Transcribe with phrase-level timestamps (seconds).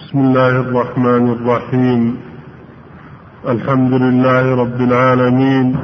[0.00, 2.16] بسم الله الرحمن الرحيم.
[3.48, 5.76] الحمد لله رب العالمين.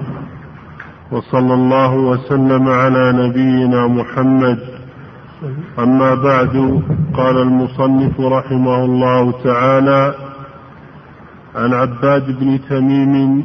[1.12, 4.58] وصلى الله وسلم على نبينا محمد.
[5.78, 6.82] أما بعد
[7.14, 10.14] قال المصنف رحمه الله تعالى
[11.56, 13.44] عن عباد بن تميم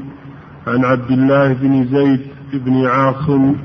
[0.67, 2.21] عن عبد الله بن زيد
[2.53, 3.55] بن عاصم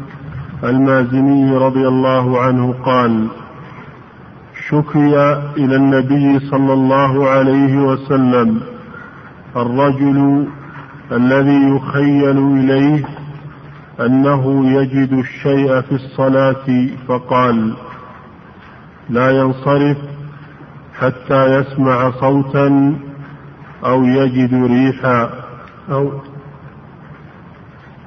[0.64, 3.27] المازني رضي الله عنه قال
[4.68, 5.16] شكي
[5.56, 8.60] إلى النبي صلى الله عليه وسلم
[9.57, 10.48] الرجل
[11.12, 13.04] الذي يخيل إليه
[14.00, 17.76] أنه يجد الشيء في الصلاة فقال
[19.10, 19.96] لا ينصرف
[20.98, 22.96] حتى يسمع صوتا
[23.85, 25.30] أو يجد ريحا.
[25.90, 26.12] أو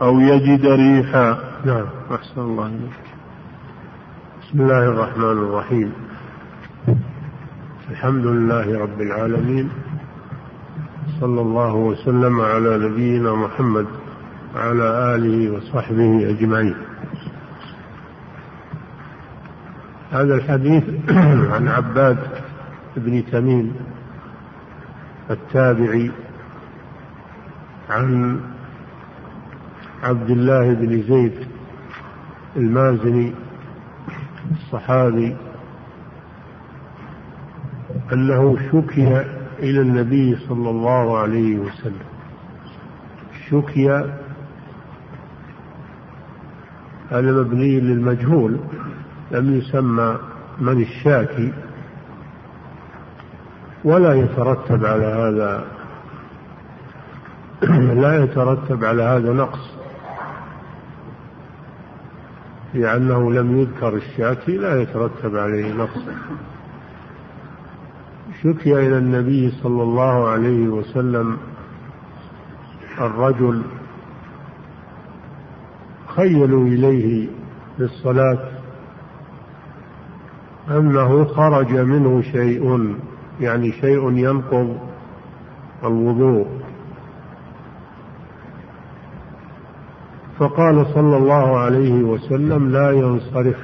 [0.01, 1.37] أو يجد ريحا.
[1.65, 1.85] نعم.
[2.15, 2.99] أحسن الله إليك.
[4.41, 6.08] بسم الله الرحمن الرحيم.
[7.89, 9.69] الحمد لله رب العالمين
[11.19, 13.85] صلى الله وسلم على نبينا محمد
[14.55, 16.75] وعلى آله وصحبه أجمعين.
[20.11, 20.83] هذا الحديث
[21.53, 22.17] عن عباد
[22.97, 23.75] بن تميم
[25.29, 26.11] التابعي
[27.89, 28.39] عن
[30.03, 31.47] عبد الله بن زيد
[32.55, 33.33] المازني
[34.51, 35.35] الصحابي
[38.13, 39.25] أنه شكي
[39.59, 42.09] إلى النبي صلى الله عليه وسلم.
[43.49, 43.89] شكي
[47.11, 48.59] هذا مبني للمجهول
[49.31, 50.17] لم يسمى
[50.59, 51.53] من الشاكي.
[53.83, 55.65] ولا يترتب على هذا
[58.01, 59.69] لا يترتب على هذا نقص
[62.73, 66.01] لأنه لم يذكر الشاكي لا يترتب عليه نقص.
[68.43, 71.37] شكي إلى النبي صلى الله عليه وسلم
[73.01, 73.63] الرجل
[76.15, 77.27] خيلوا إليه
[77.77, 78.39] في الصلاة
[80.69, 82.95] أنه خرج منه شيء؟
[83.39, 84.77] يعني شيء ينقض
[85.83, 86.47] الوضوء.
[90.37, 93.57] فقال صلى الله عليه وسلم لا ينصرف.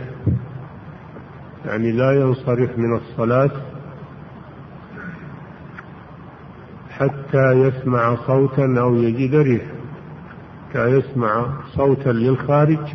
[1.66, 3.51] يعني لا ينصرف من الصلاة.
[7.00, 9.75] حتى يسمع صوتا أو يجد ريحا.
[10.69, 12.94] حتى يسمع صوتا للخارج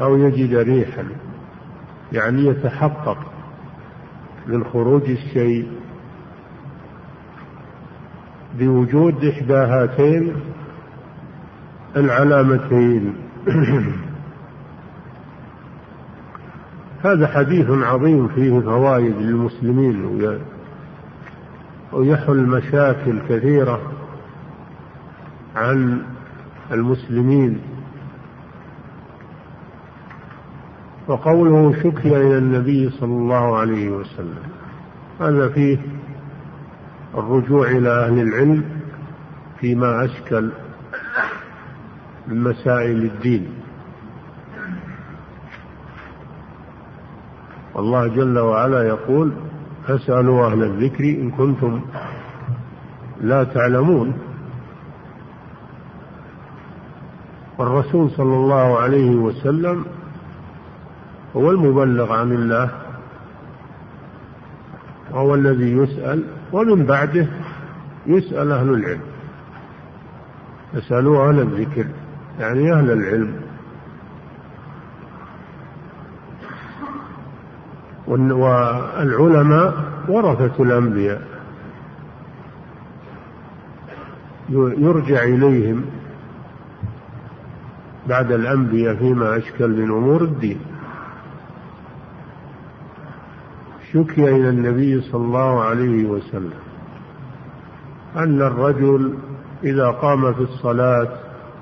[0.00, 1.04] أو يجد ريحا.
[2.12, 3.18] يعني يتحقق
[4.46, 5.68] من خروج الشيء
[8.58, 10.36] بوجود إحدى هاتين
[11.96, 13.14] العلامتين.
[17.04, 20.02] هذا حديث عظيم فيه فوائد للمسلمين.
[21.92, 23.92] ويحل مشاكل كثيرة
[25.56, 26.02] عن
[26.72, 27.60] المسلمين.
[31.08, 34.42] وقوله شكي إلى النبي صلى الله عليه وسلم.
[35.20, 35.78] هذا فيه
[37.14, 38.64] الرجوع إلى أهل العلم
[39.60, 40.50] فيما أشكل
[42.28, 43.48] من مسائل الدين.
[47.76, 49.32] الله جل وعلا يقول
[49.88, 51.80] فاسألوا أهل الذكر إن كنتم
[53.20, 54.18] لا تعلمون.
[57.58, 59.84] والرسول صلى الله عليه وسلم
[61.36, 62.70] هو المبلغ عن الله
[65.10, 67.26] وهو الذي يسأل ومن بعده
[68.06, 69.00] يسأل أهل العلم.
[70.74, 71.86] اسألوا أهل الذكر
[72.40, 73.47] يعني أهل العلم.
[78.08, 79.74] والعلماء
[80.08, 81.22] ورثة الأنبياء.
[84.78, 85.84] يرجع إليهم
[88.08, 90.60] بعد الأنبياء فيما أشكل من أمور الدين.
[93.92, 96.58] شكي إلى النبي صلى الله عليه وسلم
[98.16, 99.14] أن الرجل
[99.64, 101.08] إذا قام في الصلاة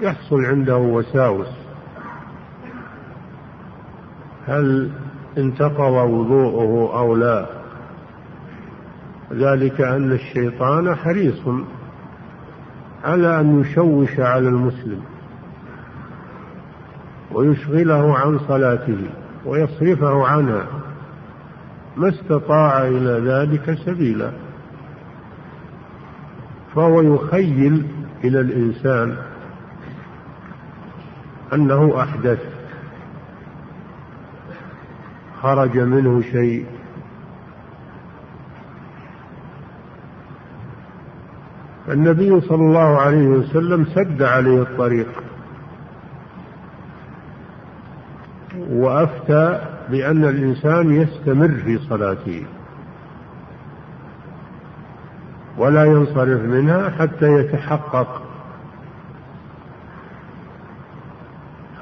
[0.00, 1.48] يحصل عنده وساوس.
[4.46, 4.90] هل
[5.38, 7.46] انتقض وضوءه أو لا.
[9.32, 11.42] ذلك أن الشيطان حريص
[13.04, 15.00] على أن يشوش على المسلم
[17.32, 18.98] ويشغله عن صلاته
[19.44, 20.66] ويصرفه عنها
[21.96, 24.30] ما استطاع إلى ذلك سبيلا.
[26.74, 27.86] فهو يخيل
[28.24, 29.16] إلى الإنسان
[31.52, 32.55] أنه أحدث
[35.46, 36.66] خرج منه شيء.
[41.88, 45.08] النبي صلى الله عليه وسلم سد عليه الطريق.
[48.70, 49.60] وأفتى
[49.90, 52.46] بأن الإنسان يستمر في صلاته.
[55.58, 58.22] ولا ينصرف منها حتى يتحقق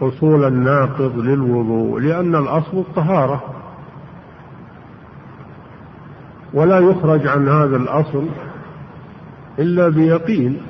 [0.00, 3.54] حصول الناقض للوضوء لأن الأصل الطهارة.
[6.55, 8.27] ولا يخرج عن هذا الأصل
[9.59, 10.61] إلا بيقين.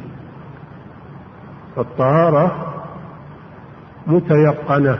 [1.78, 2.74] الطهارة
[4.06, 4.98] متيقنة.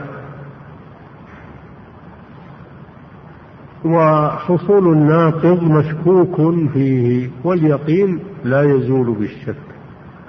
[3.85, 6.35] وحصول الناقض مشكوك
[6.73, 9.55] فيه واليقين لا يزول بالشك.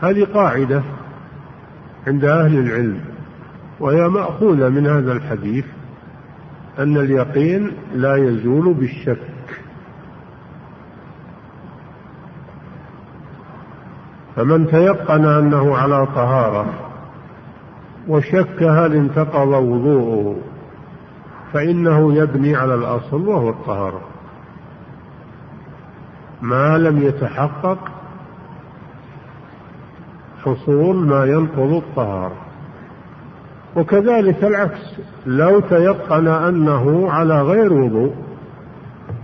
[0.01, 0.83] هذه قاعدة
[2.07, 3.01] عند أهل العلم
[3.81, 5.65] وهي مأخوذة من هذا الحديث
[6.79, 9.36] أن اليقين لا يزول بالشك.
[14.37, 16.67] فمن تيقن أنه على طهارة
[18.09, 20.37] وشك هل انتقض وضوءه
[21.53, 24.01] فإنه يبني على الأصل وهو الطهارة.
[26.43, 27.79] ما لم يتحقق
[30.45, 32.37] حصول ما ينقض الطهارة.
[33.77, 38.15] وكذلك العكس لو تيقن أنه على غير وضوء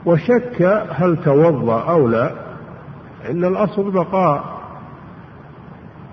[0.06, 2.30] وشك هل توضأ أو لا
[3.30, 4.51] إن الأصل بقاء.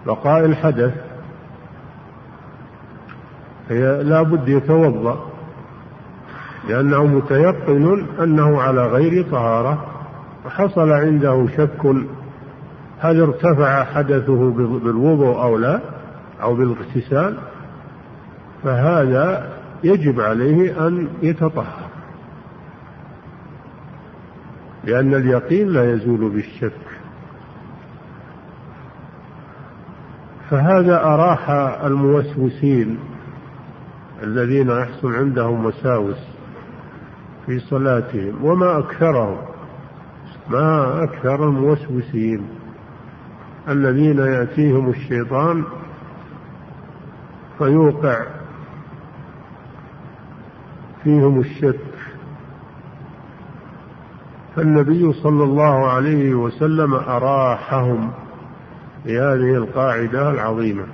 [0.06, 0.94] بقاء الحدث
[3.70, 5.30] هي لا بد يتوضأ
[6.70, 9.86] لأنه متيقن أنه على غير طهارة
[10.46, 11.86] وحصل عنده شك
[13.00, 15.82] هل ارتفع حدثه بالوضوء أو لا
[16.42, 17.38] أو بالاغتسال
[18.64, 19.50] فهذا
[19.84, 21.90] يجب عليه أن يتطهر.
[24.84, 26.99] لأن اليقين لا يزول بالشك.
[30.50, 31.50] فهذا أراح
[31.84, 33.00] الموسوسين
[34.24, 36.28] الذين يحصل عندهم وساوس
[37.46, 39.38] في صلاتهم وما أكثرهم
[40.50, 42.48] ما أكثر الموسوسين
[43.70, 45.64] الذين يأتيهم الشيطان
[47.58, 48.26] فيوقع
[51.04, 51.80] فيهم الشك.
[54.56, 58.12] فالنبي صلى الله عليه وسلم أراحهم.
[59.10, 60.86] بهذه القاعدة العظيمة.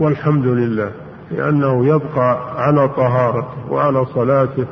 [0.00, 0.92] والحمد لله
[1.30, 4.66] لأنه يبقى على طهارته وعلى صلاته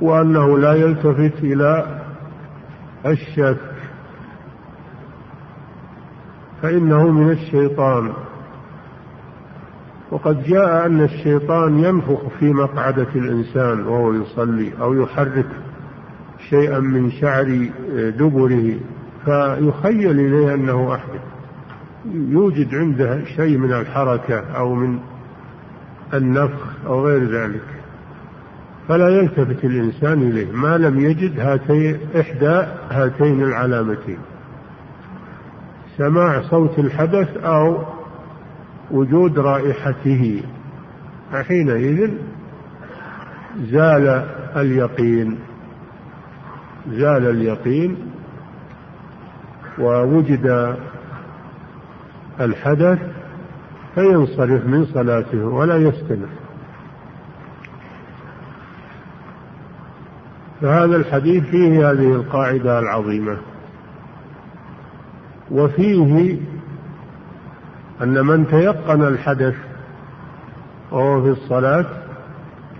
[0.00, 2.00] وأنه لا يلتفت إلى
[3.06, 3.60] الشك.
[6.62, 8.12] فإنه من الشيطان.
[10.10, 15.46] وقد جاء أن الشيطان ينفخ في مقعدة الإنسان وهو يصلي أو يحرك.
[16.50, 17.68] شيئا من شعر
[18.18, 18.74] دبره
[19.24, 21.20] فيخيل إليه أنه أحدث
[22.14, 24.98] يوجد عنده شيء من الحركة أو من
[26.14, 27.62] النفخ أو غير ذلك.
[28.88, 30.52] فلا يلتفت الإنسان إليه.
[30.52, 34.18] ما لم يجد هاتين إحدى هاتين العلامتين.
[35.98, 37.84] سماع صوت الحدث أو
[38.90, 40.42] وجود رائحته.
[41.32, 42.10] فحينئذ
[43.70, 44.26] زال
[44.56, 45.38] اليقين.
[46.88, 47.96] زال اليقين
[49.78, 50.76] ووجد
[52.40, 52.98] الحدث
[53.94, 56.28] فينصرف من صلاته ولا يستمر
[60.60, 63.36] فهذا الحديث فيه هذه القاعدة العظيمة
[65.50, 66.38] وفيه
[68.02, 69.54] أن من تيقن الحدث
[70.90, 71.86] وهو في الصلاة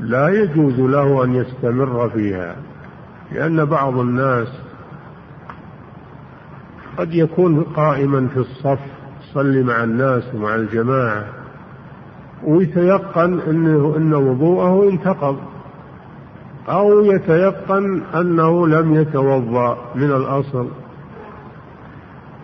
[0.01, 2.57] لا يجوز له أن يستمر فيها.
[3.33, 4.49] لأن بعض الناس
[6.99, 8.79] قد يكون قائما في الصف
[9.23, 11.25] يصلي مع الناس ومع الجماعة
[12.45, 15.39] ويتيقن أنه أن وضوءه انتقض
[16.69, 20.69] أو يتيقن أنه لم يتوضأ من الأصل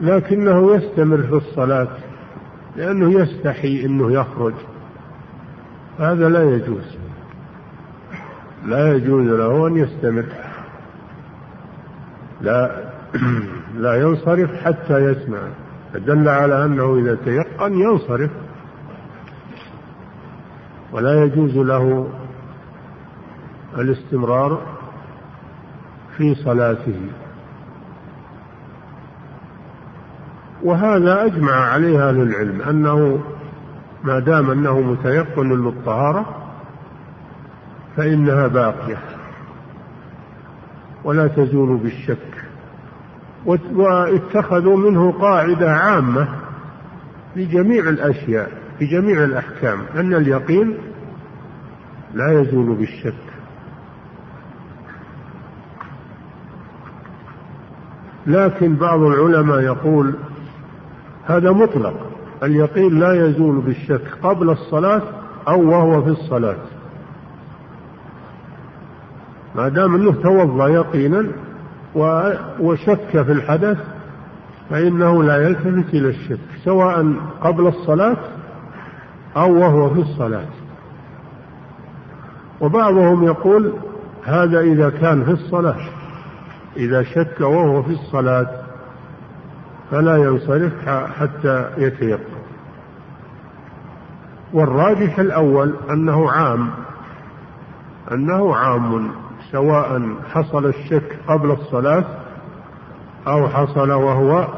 [0.00, 1.88] لكنه يستمر في الصلاة
[2.76, 4.54] لأنه يستحي أنه يخرج.
[5.98, 6.96] هذا لا يجوز
[8.66, 10.45] لا يجوز له أن يستمر.
[12.40, 12.70] لا
[13.84, 15.38] لا ينصرف حتى يسمع.
[15.94, 18.30] دل على أنه إذا تيقن ينصرف.
[20.92, 22.08] ولا يجوز له
[23.78, 24.60] الاستمرار
[26.16, 27.00] في صلاته.
[30.62, 33.20] وهذا أجمع عليه أهل العلم أنه
[34.04, 36.26] ما دام أنه متيقن للطهارة
[37.96, 39.15] فإنها باقية.
[41.06, 42.44] ولا تزول بالشك.
[43.72, 46.28] واتخذوا منه قاعدة عامة
[47.34, 49.78] في جميع الأشياء في جميع الأحكام.
[49.94, 50.78] أن اليقين
[52.14, 53.14] لا يزول بالشك.
[58.26, 60.14] لكن بعض العلماء يقول
[61.26, 62.10] هذا مطلق.
[62.42, 65.02] اليقين لا يزول بالشك قبل الصلاة
[65.48, 66.56] أو وهو في الصلاة.
[69.56, 71.26] ما دام أنه توضأ يقينا
[72.60, 73.78] وشك في الحدث
[74.70, 78.16] فإنه لا يلتفت إلى الشك سواء قبل الصلاة
[79.36, 80.46] أو وهو في الصلاة.
[82.60, 83.72] وبعضهم يقول
[84.24, 85.76] هذا إذا كان في الصلاة
[86.76, 88.50] إذا شك وهو في الصلاة
[89.90, 92.36] فلا ينصرف حتى يتيقن.
[94.52, 96.70] والراجح الأول أنه عام
[98.12, 99.25] أنه عام.
[99.52, 102.04] سواء حصل الشك قبل الصلاة
[103.26, 104.48] أو حصل وهو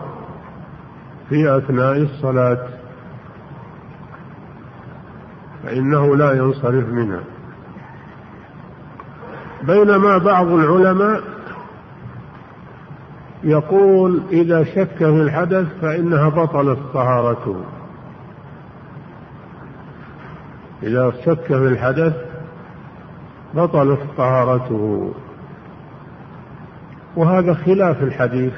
[1.28, 2.68] في أثناء الصلاة.
[5.64, 7.20] فإنه لا ينصرف منها.
[9.62, 11.22] بينما بعض العلماء
[13.44, 17.64] يقول إذا شك في الحدث فإنها بطلت طهارته.
[20.82, 22.27] إذا شك في الحدث
[23.54, 25.12] بطلت طهارته.
[27.16, 28.52] وهذا خلاف الحديث.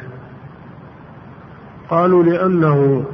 [1.91, 3.05] قالوا لأنه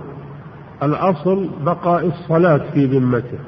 [0.82, 3.38] الأصل بقاء الصلاة في ذمته.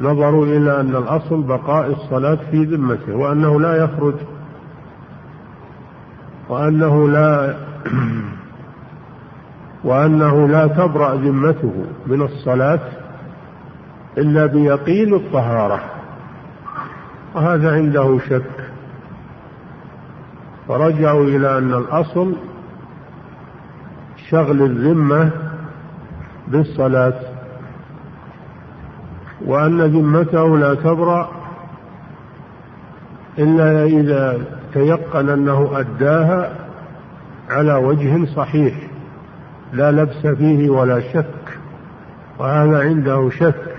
[0.00, 4.14] نظروا إلى أن الأصل بقاء الصلاة في ذمته وأنه لا يخرج
[6.48, 7.54] وأنه لا
[9.84, 11.72] وأنه لا تبرأ ذمته
[12.06, 12.80] من الصلاة
[14.18, 15.80] إلا بيقين الطهارة.
[17.34, 18.70] وهذا عنده شك.
[20.68, 22.34] فرجعوا إلى أن الأصل
[24.30, 25.30] شغل الذمة
[26.48, 27.20] بالصلاة
[29.46, 31.30] وأن ذمته لا تبرأ
[33.38, 34.38] إلا إذا
[34.74, 36.54] تيقن أنه أداها
[37.50, 38.74] على وجه صحيح
[39.72, 41.58] لا لبس فيه ولا شك.
[42.38, 43.69] وهذا عنده شك.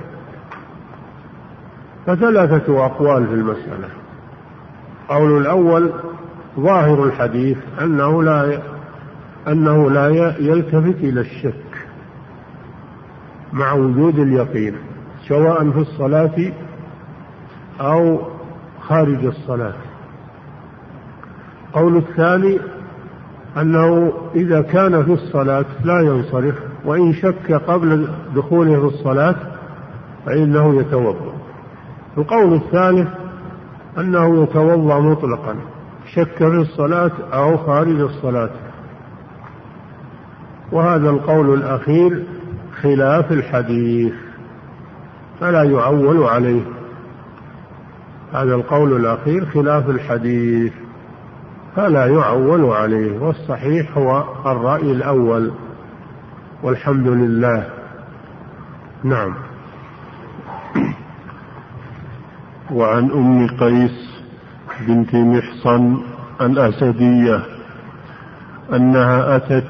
[2.08, 3.88] فثلاثة أقوال في المسألة.
[5.10, 5.92] قول الأول
[6.60, 8.62] ظاهر الحديث أنه لا
[9.48, 10.08] أنه لا
[10.40, 11.88] يلتفت إلى الشك
[13.54, 14.76] مع وجود اليقين
[15.28, 16.52] سواء في الصلاة
[17.82, 18.20] أو
[18.82, 19.74] خارج الصلاة.
[21.74, 22.60] قول الثاني
[23.58, 26.56] أنه إذا كان في الصلاة لا ينصرف
[26.86, 29.36] وإن شك قبل دخوله في الصلاة
[30.26, 31.41] فإنه يتوضأ.
[32.18, 33.08] القول الثالث
[33.98, 35.56] أنه يتوضأ مطلقا
[36.14, 38.50] شك في الصلاة أو خارج الصلاة.
[40.72, 42.24] وهذا القول الأخير
[42.82, 44.14] خلاف الحديث
[45.40, 46.62] فلا يعول عليه.
[48.34, 50.74] هذا القول الأخير خلاف الحديث
[51.76, 53.20] فلا يعول عليه.
[53.20, 55.52] والصحيح هو الرأي الأول
[56.64, 57.70] والحمد لله.
[59.04, 59.51] نعم.
[62.72, 64.22] وعن أم قيس
[64.88, 65.98] بنت محصن
[66.42, 67.40] الأسدية
[68.74, 69.68] أنها أتت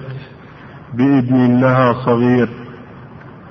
[0.94, 2.50] بابن لها صغير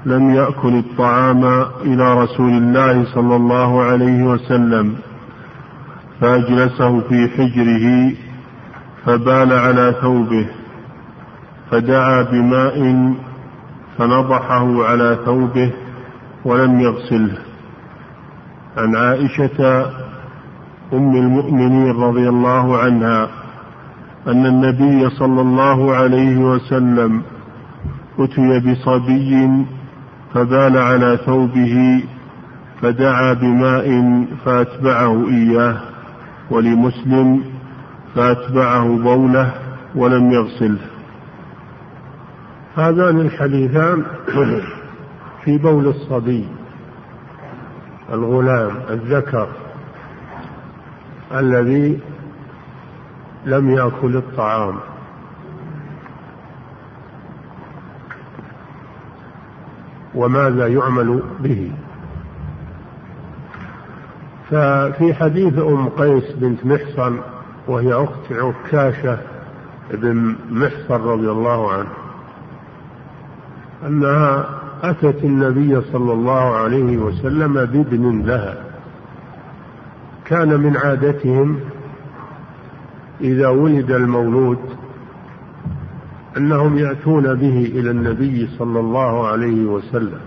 [0.06, 1.44] لم يأكل الطعام
[1.84, 4.96] إلى رسول الله صلى الله عليه وسلم
[6.20, 8.12] فأجلسه في حجره
[9.04, 10.46] فبال على ثوبه
[11.70, 13.14] فدعا بماء
[13.98, 15.70] فنضحه على ثوبه
[16.44, 17.49] ولم يغسله.
[18.76, 19.90] عن عائشة
[20.92, 23.28] أم المؤمنين رضي الله عنها
[24.26, 27.22] أن النبي صلى الله عليه وسلم
[28.18, 29.64] أتي بصبي
[30.34, 32.02] فبال على ثوبه
[32.82, 33.88] فدعا بماء
[34.44, 35.76] فأتبعه إياه
[36.50, 37.44] ولمسلم
[38.14, 39.50] فأتبعه بوله
[39.94, 40.78] ولم يغسله.
[42.76, 44.02] هذان الحديثان
[45.44, 46.59] في بول الصبي.
[48.12, 49.48] الغلام الذكر
[51.32, 52.00] الذي
[53.44, 54.74] لم يأكل الطعام.
[60.14, 61.72] وماذا يعمل به؟
[64.50, 67.20] ففي حديث أم قيس بنت محصن
[67.68, 69.18] وهي أخت عكاشة
[69.90, 71.88] بن محصن رضي الله عنه
[73.86, 78.64] أنها أتت النبي صلى الله عليه وسلم بابن لها.
[80.24, 81.60] كان من عادتهم
[83.20, 84.58] إذا ولد المولود
[86.36, 90.20] أنهم يأتون به إلى النبي صلى الله عليه وسلم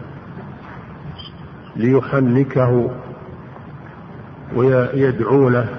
[1.75, 2.89] ليحنكه
[4.55, 5.69] ويدعو له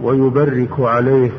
[0.00, 1.30] ويبرك عليه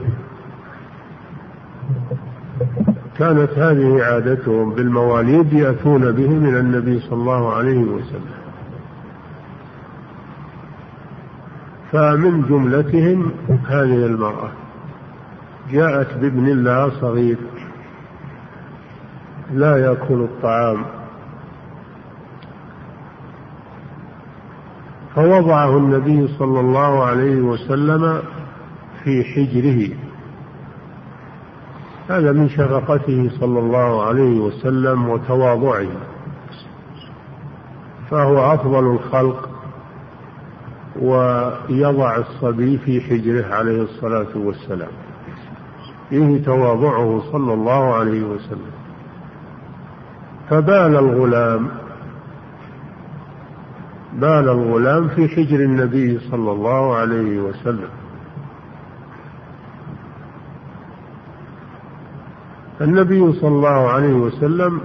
[3.20, 8.40] كانت هذه عادتهم بالمواليد يأتون بهم إلى النبي صلى الله عليه وسلم.
[11.92, 13.32] فمن جملتهم
[13.68, 14.52] هذه المرأة.
[15.72, 17.38] جاءت بابن لها صغير.
[19.54, 20.86] لا يأكل الطعام.
[25.16, 28.22] فوضعه النبي صلى الله عليه وسلم
[29.04, 30.09] في حجره.
[32.10, 35.88] هذا من شفقته صلى الله عليه وسلم وتواضعه.
[38.12, 39.50] فهو أفضل الخلق
[41.02, 44.92] ويضع الصبي في حجره عليه الصلاة والسلام.
[46.10, 48.72] فيه تواضعه صلى الله عليه وسلم.
[50.50, 51.68] فبال الغلام
[54.14, 57.90] بال الغلام في حجر النبي صلى الله عليه وسلم.
[62.82, 64.82] النبي صلى الله عليه وسلم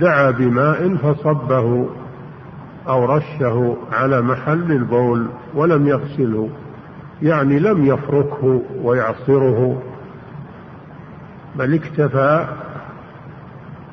[0.00, 1.88] دعا بماء فصبه
[2.88, 6.48] أو رشه على محل البول ولم يغسله
[7.22, 9.82] يعني لم يفركه ويعصره
[11.56, 12.46] بل اكتفى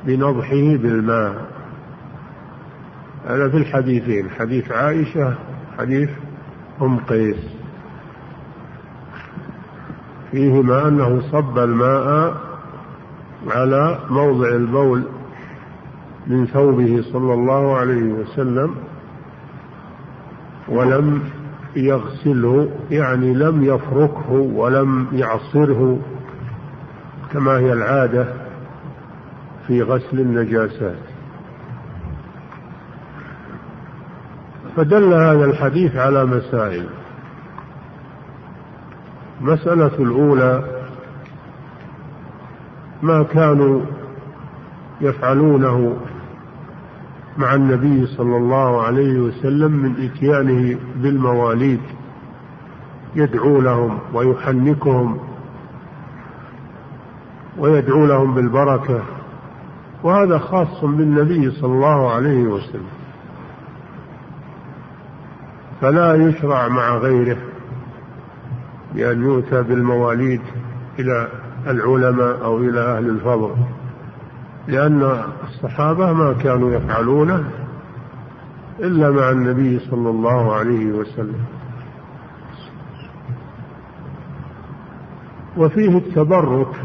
[0.06, 1.46] بنضحه بالماء.
[3.28, 5.36] هذا في الحديثين حديث عائشة
[5.80, 6.10] حديث
[6.82, 7.56] أم قيس.
[10.32, 12.38] فيهما أنه صب الماء
[13.48, 15.04] على موضع البول
[16.28, 18.76] من ثوبه صلى الله عليه وسلم
[20.70, 21.24] ولم
[21.76, 26.00] يغسله يعني لم يفركه ولم يعصره
[27.34, 28.28] كما هي العادة
[29.68, 31.00] في غسل النجاسات.
[34.76, 36.86] فدل هذا الحديث على مسائل.
[39.42, 40.75] المسألة الأولى
[43.02, 43.82] ما كانوا
[45.02, 45.98] يفعلونه
[47.38, 51.82] مع النبي صلى الله عليه وسلم من إتيانه بالمواليد
[53.16, 55.20] يدعو لهم ويحنكهم
[57.58, 59.04] ويدعو لهم بالبركة
[60.04, 62.88] وهذا خاص بالنبي صلى الله عليه وسلم.
[65.82, 67.38] فلا يشرع مع غيره
[68.94, 70.42] بأن يؤتى بالمواليد
[71.00, 71.28] إلى
[71.68, 73.56] العلماء أو إلى أهل الفضل
[74.68, 77.44] لأن الصحابة ما كانوا يفعلونه
[78.80, 81.46] إلا مع النبي صلى الله عليه وسلم.
[85.58, 86.76] وفيه التبرك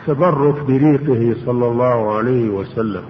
[0.00, 3.02] التبرك بريقه صلى الله عليه وسلم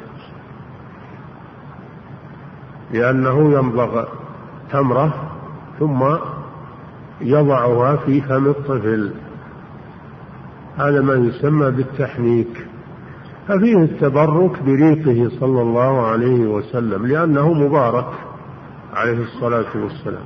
[2.92, 4.04] لأنه يمضغ
[4.70, 5.30] تمرة
[5.78, 6.16] ثم
[7.20, 9.12] يضعها في فم الطفل.
[10.81, 12.66] هذا ما يسمى بالتحنيك
[13.49, 18.07] ففيه التبرك بريقه صلى الله عليه وسلم لأنه مبارك
[18.95, 20.25] عليه الصلاة والسلام.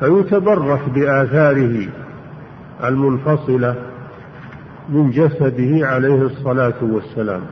[0.00, 1.88] فيتبرك بآثاره
[2.84, 3.76] المنفصلة
[4.88, 7.42] من جسده عليه الصلاة والسلام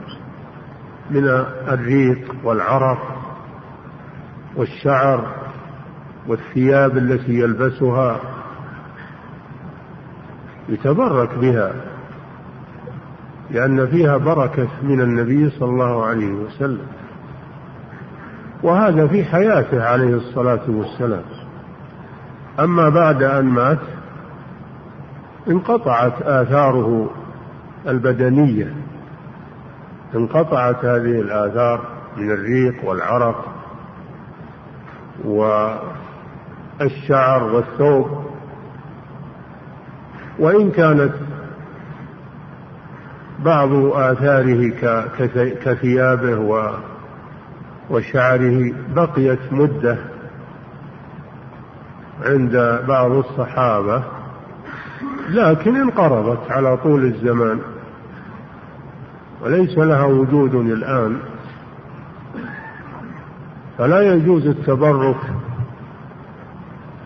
[1.11, 1.25] من
[1.69, 3.17] الريق والعرق
[4.57, 5.27] والشعر
[6.29, 8.21] والثياب التي يلبسها
[10.73, 11.73] يتبرك بها
[13.51, 16.87] لأن فيها بركة من النبي صلى الله عليه وسلم.
[18.63, 21.23] وهذا في حياته عليه الصلاة والسلام.
[22.61, 23.79] أما بعد أن مات
[25.49, 27.11] انقطعت آثاره
[27.87, 28.75] البدنية.
[30.15, 31.81] انقطعت هذه الآثار
[32.17, 33.45] من الريق والعرق
[36.81, 38.32] والشعر والثوب.
[40.43, 41.13] وإن كانت
[43.45, 44.71] بعض آثاره
[45.65, 46.39] كثيابه
[47.91, 49.99] وشعره بقيت مدة
[52.25, 54.03] عند بعض الصحابة
[55.29, 57.61] لكن انقرضت على طول الزمان.
[59.43, 61.19] وليس لها وجود الآن.
[63.79, 65.32] فلا يجوز التبرك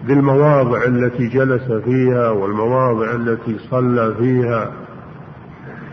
[0.07, 4.71] بالمواضع التي جلس فيها والمواضع التي صلى فيها.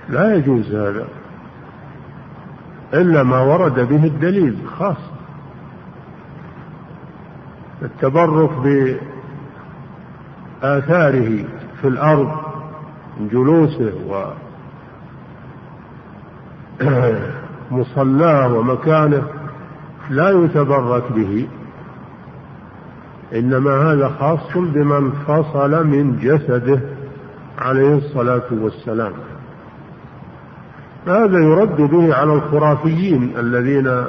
[0.10, 1.08] لا يجوز هذا.
[2.94, 4.98] إلا ما ورد به الدليل خاص.
[7.82, 8.50] التبرك
[10.62, 11.46] بآثاره
[11.82, 12.32] في الأرض
[13.20, 13.94] من جلوسه
[17.72, 19.24] ومصلاه ومكانه
[20.10, 21.48] لا يتبرك به.
[23.34, 26.80] إنما هذا خاص بمن فصل من جسده
[27.60, 29.14] عليه الصلاة والسلام.
[31.08, 34.06] هذا يرد به على الخرافيين الذين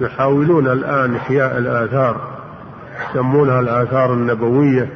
[0.00, 2.16] يحاولون الآن إحياء الآثار
[3.10, 4.88] يسمونها الآثار النبوية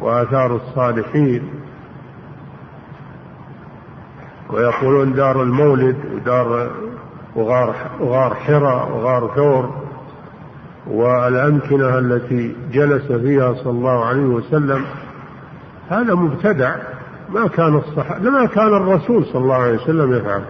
[0.00, 1.42] وآثار الصالحين.
[4.50, 6.70] ويقولون دار المولد ودار
[7.36, 9.83] وغار وغار حراء وغار ثور.
[10.86, 14.84] والأمكنة التي جلس فيها صلى الله عليه وسلم
[15.88, 16.76] هذا مبتدع
[17.28, 20.42] ما كان الصحابة ما كان الرسول صلى الله عليه وسلم يفعل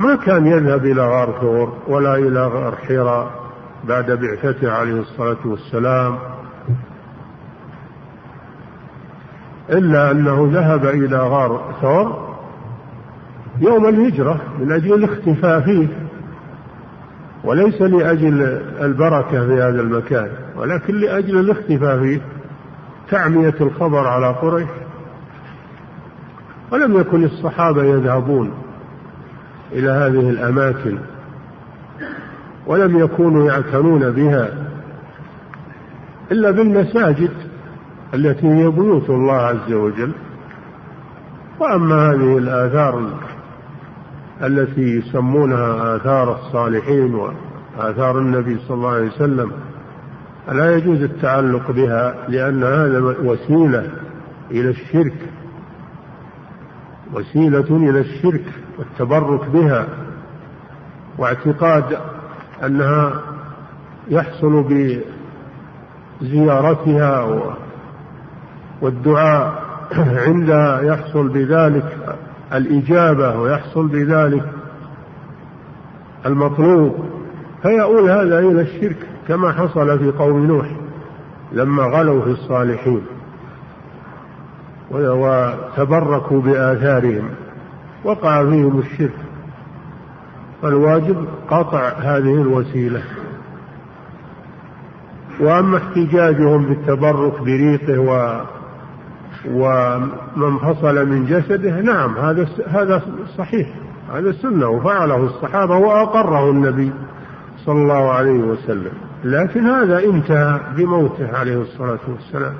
[0.00, 3.30] ما كان يذهب إلى غار ثور ولا إلى غار حراء
[3.88, 6.18] بعد بعثته عليه الصلاة والسلام
[9.70, 12.30] إلا أنه ذهب إلى غار ثور
[13.60, 15.88] يوم الهجرة من أجل الاختفاء فيه.
[17.44, 18.42] وليس لأجل
[18.80, 22.20] البركة في هذا المكان ولكن لأجل الاختفاء فيه
[23.10, 24.68] تعمية الخبر على قريش.
[26.72, 28.52] ولم يكن الصحابة يذهبون
[29.72, 30.98] إلى هذه الأماكن
[32.66, 34.48] ولم يكونوا يعتنون بها
[36.32, 37.30] إلا بالمساجد
[38.14, 40.12] التي هي بيوت الله عز وجل.
[41.60, 42.98] وأما هذه الآثار
[44.42, 49.52] التي يسمونها آثار الصالحين وآثار النبي صلى الله عليه وسلم
[50.48, 53.90] لا يجوز التعلق بها لأن هذا وسيلة
[54.50, 55.14] إلى الشرك
[57.14, 58.44] وسيلة إلى الشرك
[58.78, 59.86] والتبرك بها
[61.18, 61.98] واعتقاد
[62.64, 63.22] أنها
[64.08, 64.64] يحصل
[66.22, 67.40] بزيارتها
[68.82, 69.62] والدعاء
[70.26, 72.16] عندها يحصل بذلك
[72.54, 74.44] الإجابة ويحصل بذلك
[76.26, 77.04] المطلوب.
[77.62, 78.96] فيؤول هذا إلى الشرك؟
[79.28, 80.66] كما حصل في قوم نوح
[81.52, 83.02] لما غلوا في الصالحين
[84.90, 87.28] وتبركوا بآثارهم
[88.04, 89.16] وقع فيهم الشرك.
[90.62, 93.02] فالواجب قطع هذه الوسيلة.
[95.40, 98.40] وأما احتجاجهم بالتبرك بريقه و
[99.48, 103.02] ومن فصل من جسده نعم هذا هذا
[103.38, 103.68] صحيح
[104.14, 106.92] هذا سنة وفعله الصحابة وأقره النبي
[107.66, 108.92] صلى الله عليه وسلم.
[109.24, 112.54] لكن هذا انتهى بموته عليه الصلاة والسلام.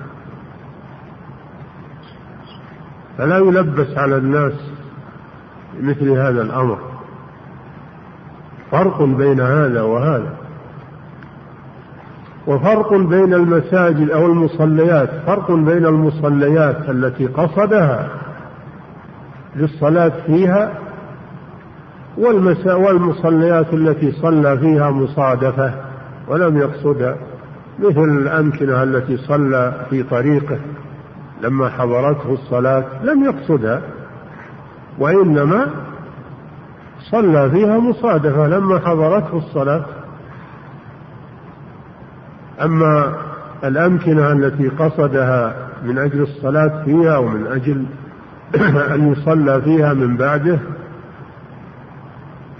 [3.18, 4.52] فلا يلبس على الناس
[5.80, 6.78] مثل هذا الأمر.
[8.70, 10.39] فرق بين هذا وهذا.
[12.50, 18.08] وفرق بين المساجد أو المصليات فرق بين المصليات التي قصدها
[19.56, 20.72] للصلاة فيها
[22.66, 25.72] والمصليات التي صلى فيها مصادفة
[26.28, 27.16] ولم يقصدها
[27.78, 30.58] مثل الأمكنة التي صلى في طريقه.
[31.42, 33.80] لما حضرته الصلاة لم يقصدها
[34.98, 35.66] وإنما
[37.10, 38.48] صلى فيها مصادفة.
[38.48, 39.84] لما حضرته الصلاة
[42.62, 43.14] أما
[43.64, 47.84] الأمكنة التي قصدها من أجل الصلاة فيها ومن أجل
[48.94, 50.58] أن يصلى فيها من بعده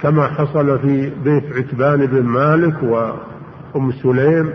[0.02, 4.52] كما حصل في بيت عتبان بن مالك وأم سليم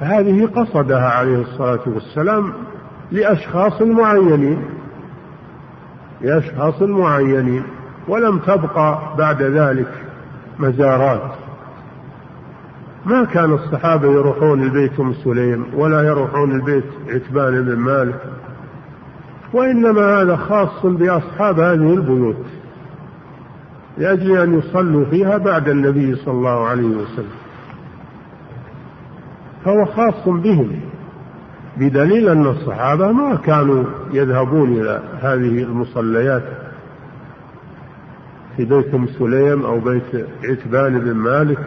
[0.00, 2.52] هذه قصدها عليه الصلاة والسلام
[3.12, 4.64] لأشخاص معينين
[6.20, 7.62] لأشخاص معينين
[8.08, 9.92] ولم تبقى بعد ذلك
[10.58, 11.32] مزارات.
[13.06, 18.20] ما كان الصحابة يروحون البيت أم سليم ولا يروحون البيت عتبان بن مالك
[19.52, 22.46] وإنما هذا خاص بأصحاب هذه البيوت
[23.98, 27.40] لأجل أن يصلوا فيها بعد النبي صلى الله عليه وسلم.
[29.64, 30.80] فهو خاص بهم
[31.76, 36.42] بدليل أن الصحابة ما كانوا يذهبون إلى هذه المصليات
[38.56, 41.58] في بيت أم سليم أو بيت عتبان بن مالك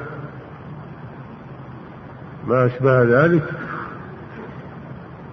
[2.48, 3.44] ما أشبه ذلك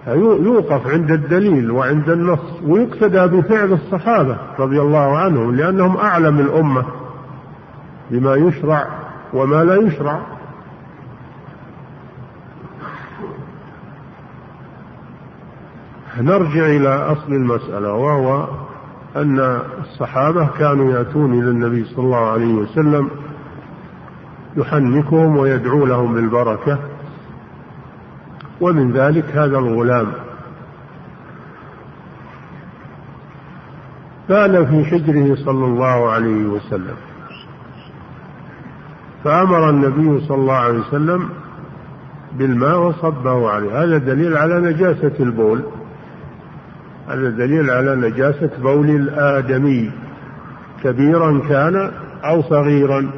[0.07, 6.85] يوقف عند الدليل وعند النص ويقتدى بفعل الصحابة رضي الله عنهم لأنهم أعلم الأمة
[8.11, 8.87] بما يشرع
[9.33, 10.21] وما لا يشرع.
[16.19, 18.47] نرجع إلى أصل المسألة وهو
[19.15, 23.09] أن الصحابة كانوا يأتون إلى النبي صلى الله عليه وسلم
[24.57, 26.79] يحنكهم ويدعو لهم بالبركة.
[28.61, 30.07] ومن ذلك هذا الغلام.
[34.29, 36.95] بال في حجره صلى الله عليه وسلم.
[39.23, 41.29] فأمر النبي صلى الله عليه وسلم
[42.37, 43.83] بالماء وصبه عليه.
[43.83, 45.61] هذا دليل على نجاسة البول.
[47.07, 49.91] هذا دليل على نجاسة بول الآدمي.
[50.83, 51.91] كبيرا كان
[52.23, 53.11] أو صغيرا.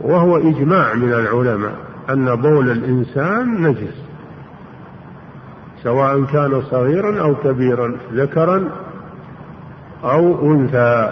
[0.00, 1.74] وهو إجماع من العلماء
[2.10, 4.11] أن بول الإنسان نجس.
[5.82, 8.68] سواء كان صغيرا أو كبيرا ذكرا
[10.04, 11.10] أو أنثى.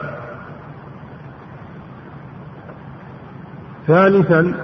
[3.87, 4.55] ثالثا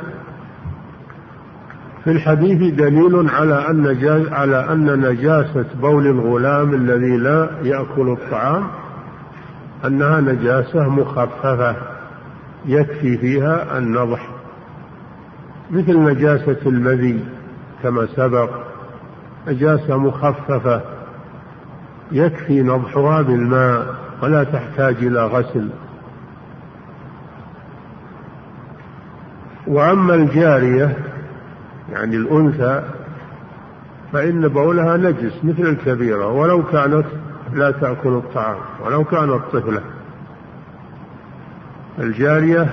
[2.05, 3.87] في الحديث دليل على أن
[4.33, 8.67] على أن نجاسة بول الغلام الذي لا يأكل الطعام
[9.85, 11.77] أنها نجاسة مخففة
[12.67, 14.29] يكفي فيها النضح
[15.71, 17.25] مثل نجاسة المذي
[17.83, 18.66] كما سبق.
[19.47, 20.81] نجاسة مخففة
[22.13, 25.69] يكفي نضحها بالماء ولا تحتاج إلى غسل.
[29.67, 30.97] وأما الجارية
[31.93, 32.83] يعني الأنثى
[34.13, 37.05] فإن بولها نجس مثل الكبيرة ولو كانت
[37.53, 39.81] لا تأكل الطعام ولو كانت طفلة
[41.99, 42.71] الجارية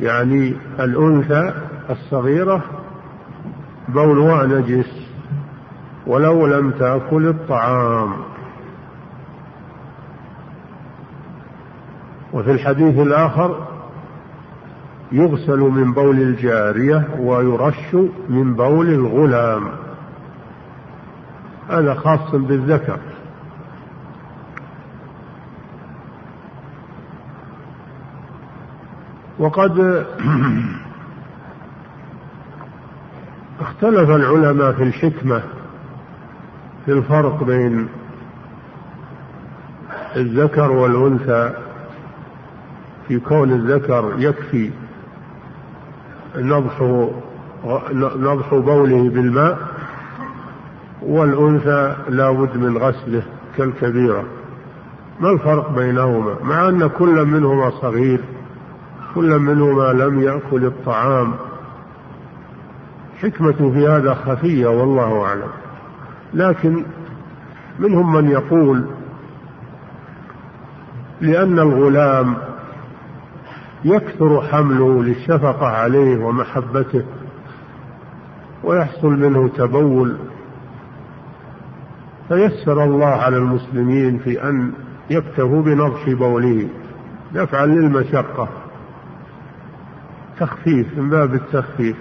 [0.00, 1.54] يعني الأنثى
[1.90, 2.62] الصغيرة
[3.88, 4.99] بولها نجس
[6.10, 8.12] ولو لم تأكل الطعام.
[12.32, 13.66] وفي الحديث الآخر
[15.12, 17.94] يغسل من بول الجارية ويرش
[18.28, 19.68] من بول الغلام.
[21.68, 22.98] هذا خاص بالذكر.
[29.38, 29.80] وقد
[33.60, 35.59] اختلف العلماء في الحكمة
[36.84, 37.88] في الفرق بين
[40.16, 41.52] الذكر والأنثى
[43.08, 44.70] في كون الذكر يكفي
[46.36, 46.80] نضح
[48.16, 49.58] نضح بوله بالماء
[51.02, 53.22] والأنثى لا بد من غسله
[53.56, 54.24] كالكبيرة.
[55.20, 58.20] ما الفرق بينهما؟ مع أن كل منهما صغير
[59.14, 61.34] كل منهما لم يأكل الطعام.
[63.22, 65.50] حكمة في هذا خفية والله أعلم.
[66.34, 66.84] لكن
[67.78, 68.84] منهم من يقول
[71.20, 72.36] لأن الغلام
[73.84, 77.02] يكثر حمله للشفقة عليه ومحبته
[78.64, 80.16] ويحصل منه تبول
[82.28, 84.72] فيسر الله على المسلمين في أن
[85.10, 86.68] يكتفوا بنضح بوله
[87.34, 88.48] دفعا للمشقة.
[90.38, 91.96] تخفيف من باب التخفيف.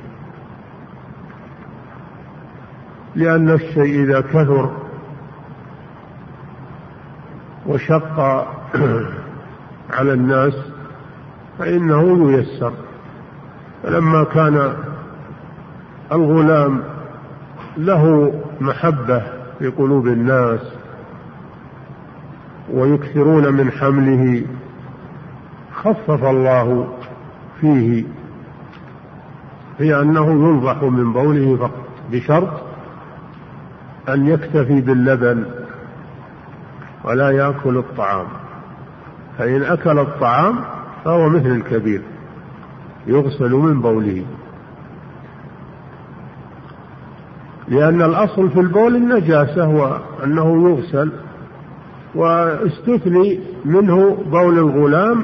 [3.16, 4.70] لأن الشيء إذا كثر
[7.68, 8.20] وشق
[9.98, 10.54] على الناس
[11.60, 12.74] فإنه ييسر
[13.84, 14.74] فلما كان
[16.12, 16.84] الغلام
[17.78, 19.24] له محبة
[19.60, 20.62] في قلوب الناس
[22.74, 24.46] ويكثرون من حمله
[25.74, 26.88] خفف الله
[27.62, 28.04] فيه
[29.78, 32.69] في أنه ينضح من بوله فقط بشرط
[34.14, 35.46] أن يكتفي باللبن
[37.04, 38.28] ولا يأكل الطعام.
[39.38, 40.56] فإن أكل الطعام
[41.06, 42.02] فهو مثل الكبير
[43.08, 44.26] يغسل من بوله.
[47.68, 51.12] لأن الأصل في البول النجاسة هو أنه يغسل
[52.16, 55.24] واستثني منه بول الغلام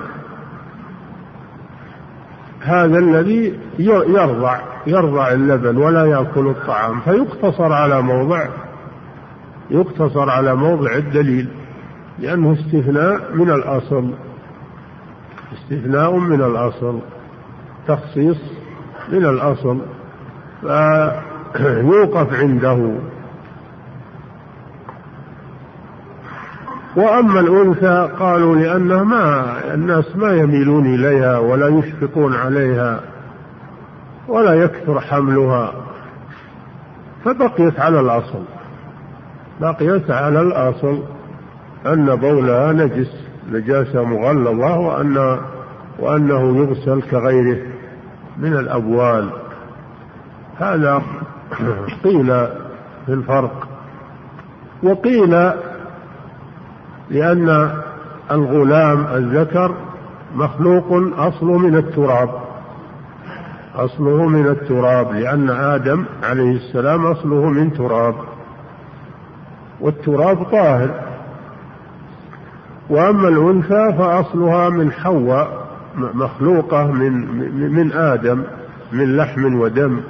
[2.61, 6.99] هذا الذي يرضع يرضع اللبن ولا يأكل الطعام.
[6.99, 8.47] فيقتصر على موضع
[9.69, 11.47] يقتصر على موضع الدليل
[12.19, 14.13] لأنه استثناء من الأصل
[15.53, 16.99] استثناء من الأصل
[17.87, 18.37] تخصيص
[19.11, 19.81] من الأصل
[21.53, 22.91] فيوقف عنده.
[26.95, 32.99] وأما الأنثى قالوا لأنها ما الناس ما يميلون إليها ولا يشفقون عليها
[34.27, 35.73] ولا يكثر حملها
[37.25, 38.43] فبقيت على الأصل.
[39.61, 41.03] بقيت على الأصل
[41.85, 43.11] أن بولها نجس
[43.51, 45.37] نجاسة مغلظة وأن
[45.99, 47.61] وأنه يغسل كغيره
[48.37, 49.29] من الأبوال.
[50.59, 51.01] هذا
[52.03, 52.27] قيل
[53.05, 53.67] في الفرق.
[54.83, 55.31] وقيل
[57.09, 57.71] لأن
[58.31, 59.75] الغلام الذكر
[60.35, 60.85] مخلوق
[61.17, 62.29] أصله من التراب.
[63.75, 68.15] أصله من التراب لأن آدم عليه السلام أصله من تراب.
[69.81, 70.89] والتراب طاهر.
[72.89, 78.43] وأما الأنثى فأصلها من حواء مخلوقة من من آدم
[78.91, 80.01] من لحم ودم.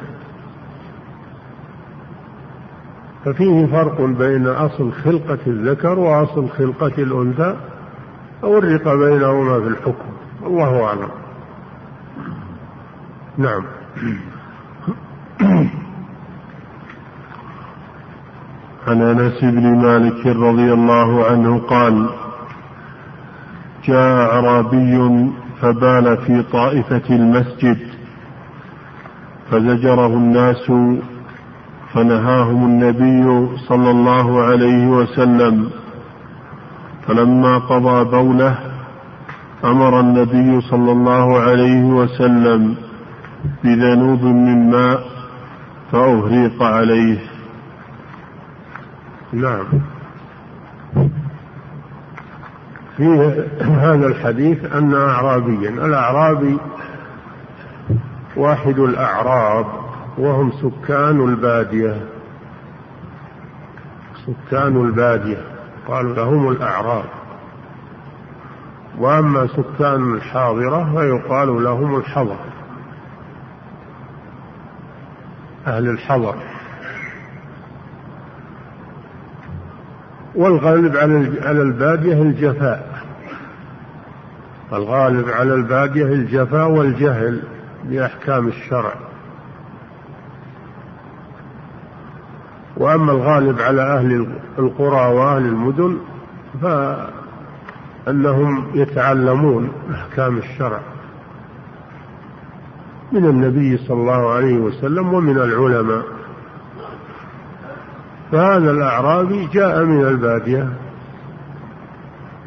[3.26, 7.56] ففيه فرق بين أصل خلقة الذكر وأصل خلقة الأنثى
[8.42, 10.10] فرق بينهما في الحكم.
[10.46, 11.10] الله أعلم.
[13.38, 13.64] نعم.
[18.88, 22.10] عن أنس بن مالك رضي الله عنه قال
[23.86, 27.78] جاء أعرابي فبال في طائفة المسجد
[29.52, 30.72] فزجره الناس
[31.94, 35.70] فنهاهم النبي صلى الله عليه وسلم.
[37.08, 38.56] فلما قضى بوله
[39.64, 42.76] أمر النبي صلى الله عليه وسلم
[43.64, 45.04] بذنوب من ماء
[45.92, 47.35] فأهريق عليه.
[49.36, 49.66] نعم.
[52.98, 53.04] في
[53.62, 56.58] هذا الحديث أن أعرابيا الأعرابي
[58.36, 59.66] واحد الأعراب
[60.18, 62.06] وهم سكان البادية.
[64.26, 65.42] سكان البادية
[65.88, 67.06] قالوا لهم الأعراب.
[68.98, 72.38] وأما سكان الحاضرة فيقال لهم الحضر.
[75.68, 76.55] أهل الحضر.
[80.36, 80.98] والغالب
[81.44, 83.04] على البادية الجفاء.
[84.74, 87.42] الغالب على البادية الجفاء والجهل
[87.84, 88.94] بأحكام الشرع.
[92.78, 94.28] وأما الغالب على أهل
[94.60, 95.98] القرى وأهل المدن
[98.06, 100.80] فأنهم يتعلمون أحكام الشرع.
[103.12, 106.15] من النبي صلى الله عليه وسلم ومن العلماء.
[108.32, 110.70] فهذا الأعرابي جاء من البادية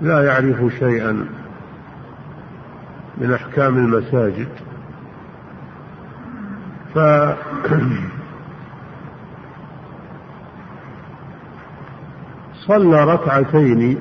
[0.01, 1.27] لا يعرف شيئا
[3.19, 4.49] من أحكام المساجد.
[6.95, 6.99] ف
[12.69, 13.99] صلى ركعتين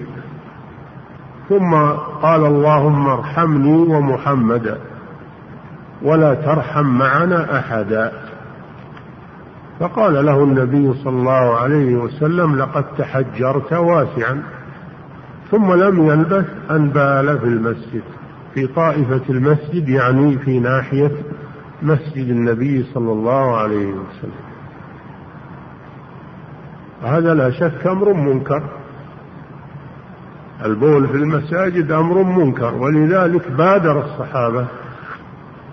[1.50, 1.76] ثم
[2.22, 4.78] قال اللهم ارحمني ومحمدا
[6.02, 8.27] ولا ترحم معنا أحدا.
[9.80, 14.44] فقال له النبي صلى الله عليه وسلم لقد تحجرت واسعا.
[15.52, 18.04] ثم لم يلبث أن بال في المسجد
[18.54, 21.12] في طائفة المسجد يعني في ناحية
[21.82, 24.48] مسجد النبي صلى الله عليه وسلم.
[27.04, 28.63] هذا لا شك أمر منكر.
[30.66, 34.68] البول في المساجد أمر منكر ولذلك بادر الصحابة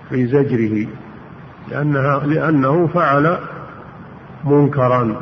[0.09, 0.87] في زجره
[1.71, 3.39] لأنها لأنه فعل
[4.45, 5.21] منكرا.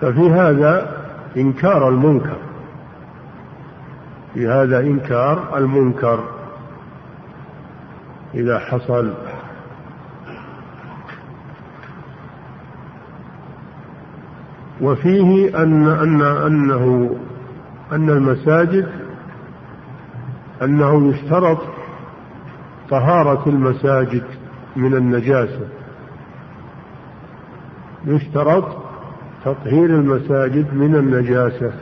[0.00, 1.00] ففي هذا
[1.36, 2.36] إنكار المنكر.
[4.34, 6.24] في هذا إنكار المنكر.
[8.34, 9.14] إذا حصل.
[14.80, 17.16] وفيه أن أن أنه
[17.92, 18.88] أن المساجد
[20.62, 21.58] أنه يشترط
[22.90, 24.39] طهارة المساجد.
[24.76, 25.68] من النجاسة.
[28.06, 28.64] يشترط
[29.44, 31.72] تطهير المساجد من النجاسة.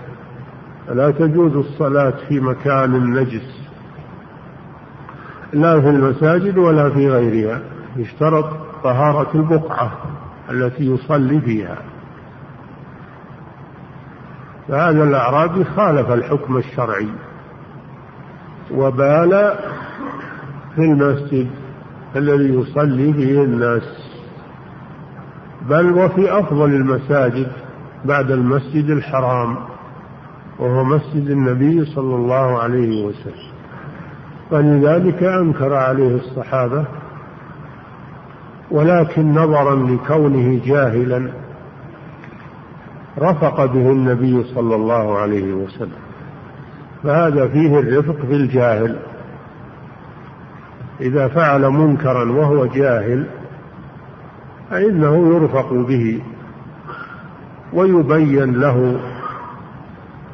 [0.89, 3.69] لا تجوز الصلاة في مكان نجس.
[5.53, 7.61] لا في المساجد ولا في غيرها.
[7.97, 8.51] يشترط
[8.85, 9.93] طهارة البقعة
[10.51, 11.77] التي يصلي فيها.
[14.69, 17.09] فهذا الأعرابي خالف الحكم الشرعي.
[18.71, 19.59] وبال
[20.75, 21.51] في المسجد
[22.17, 23.83] الذي يصلي فيه الناس.
[25.69, 27.53] بل وفي أفضل المساجد
[28.05, 29.57] بعد المسجد الحرام
[30.59, 33.49] وهو مسجد النبي صلى الله عليه وسلم.
[34.51, 36.85] فلذلك أنكر عليه الصحابة
[38.71, 41.31] ولكن نظرا لكونه جاهلا
[43.19, 45.99] رفق به النبي صلى الله عليه وسلم.
[47.03, 48.97] فهذا فيه الرفق بالجاهل
[51.01, 53.27] إذا فعل منكرا وهو جاهل
[54.71, 56.23] فإنه يرفق به
[57.73, 59.01] ويبين له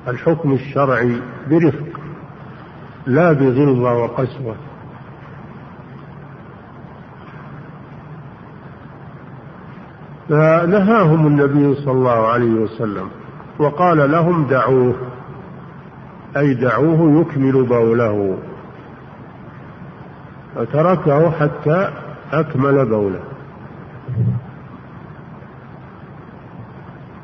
[0.08, 2.00] الحكم الشرعي برفق
[3.06, 4.56] لا بغلظة وقسوة.
[10.28, 13.08] فنهاهم النبي صلى الله عليه وسلم
[13.58, 14.94] وقال لهم دعوه
[16.36, 18.38] أي دعوه يكمل بوله.
[20.54, 21.90] فتركه حتى
[22.32, 23.20] أكمل بوله.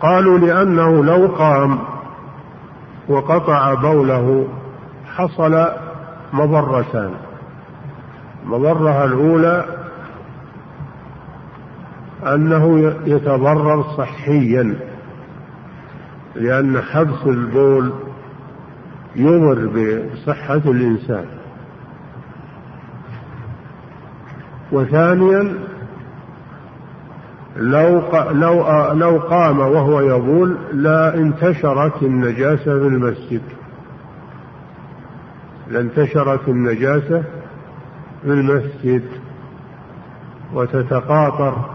[0.00, 1.78] قالوا لأنه لو قام
[3.08, 4.48] وقطع بوله
[5.16, 5.66] حصل
[6.32, 7.10] مضرتان.
[8.44, 9.64] المضرة الأولى
[12.26, 14.76] أنه يتضرر صحيا
[16.34, 17.92] لأن حبس البول
[19.16, 21.39] يضر بصحة الإنسان.
[24.72, 25.54] وثانيا
[27.56, 33.42] لو لو لو قام وهو يبول لا انتشرت النجاسة في المسجد.
[35.68, 37.22] لانتشرت النجاسة
[38.22, 39.02] في المسجد.
[40.54, 41.70] وتتقاطر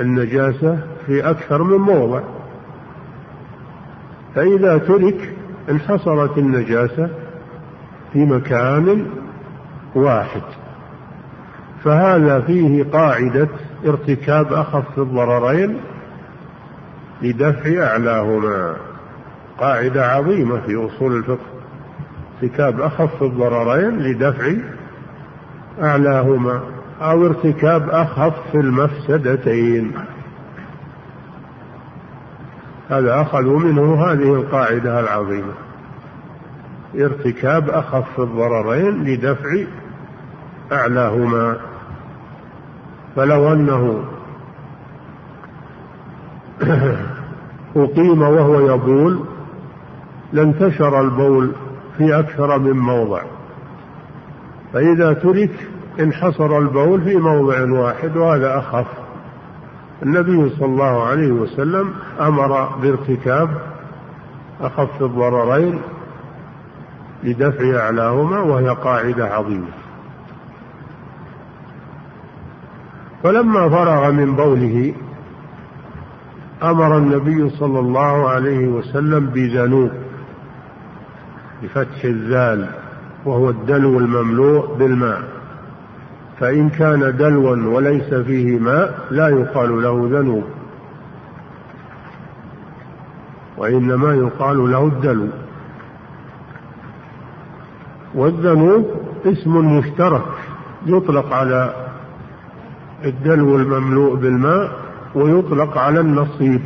[0.00, 2.20] النجاسة في أكثر من موضع.
[4.34, 5.34] فإذا ترك
[5.70, 7.10] انحصرت النجاسة
[8.12, 9.06] في مكان
[9.94, 10.42] واحد.
[11.86, 13.48] فهذا فيه قاعدة
[13.86, 15.80] ارتكاب أخف الضررين
[17.22, 18.76] لدفع أعلاهما.
[19.58, 21.46] قاعدة عظيمة في أصول الفقه.
[22.42, 24.52] ارتكاب أخف الضررين لدفع
[25.82, 26.60] أعلاهما
[27.00, 29.92] أو ارتكاب أخف المفسدتين.
[32.90, 35.52] هذا أخذوا منه هذه القاعدة العظيمة.
[36.94, 39.64] ارتكاب أخف الضررين لدفع
[40.72, 41.56] أعلاهما.
[43.16, 44.04] فلو أنه
[47.76, 49.20] أقيم وهو يبول
[50.32, 51.52] لانتشر البول
[51.98, 53.22] في أكثر من موضع.
[54.72, 55.68] فإذا ترك
[56.00, 58.86] انحصر البول في موضع واحد وهذا أخف.
[60.02, 63.50] النبي صلى الله عليه وسلم أمر بارتكاب
[64.60, 65.80] أخف الضررين
[67.24, 69.85] لدفع أعلاهما وهي قاعدة عظيمة.
[73.26, 74.94] فلما فرغ من بوله
[76.62, 79.90] أمر النبي صلى الله عليه وسلم بذنوب
[81.62, 82.68] بفتح الذال
[83.24, 85.22] وهو الدلو المملوء بالماء.
[86.40, 90.44] فإن كان دلوا وليس فيه ماء لا يقال له ذنوب
[93.56, 95.28] وإنما يقال له الدلو.
[98.14, 98.90] والذنوب
[99.26, 100.26] اسم مشترك
[100.86, 101.85] يطلق على
[103.04, 104.72] الدلو المملوء بالماء
[105.14, 106.62] ويطلق على النصيب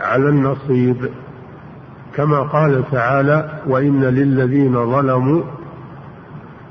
[0.00, 1.10] على النصيب.
[2.14, 5.42] كما قال تعالى وإن للذين ظلموا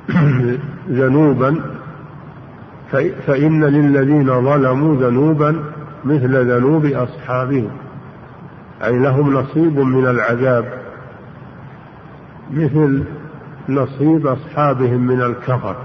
[0.89, 1.62] ذنوبا
[3.28, 5.64] فإن للذين ظلموا ذنوبا
[6.06, 7.70] مثل ذنوب أصحابهم
[8.84, 10.66] أي لهم نصيب من العذاب
[12.54, 13.04] مثل
[13.70, 15.76] نصيب أصحابهم من الكفر.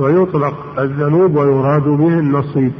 [0.00, 2.72] ويطلق الذنوب ويراد به النصيب.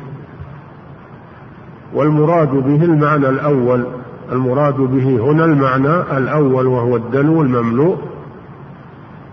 [1.95, 3.87] والمراد به المعنى الأول
[4.33, 7.99] المراد به هنا المعنى الأول وهو الدلو المملوء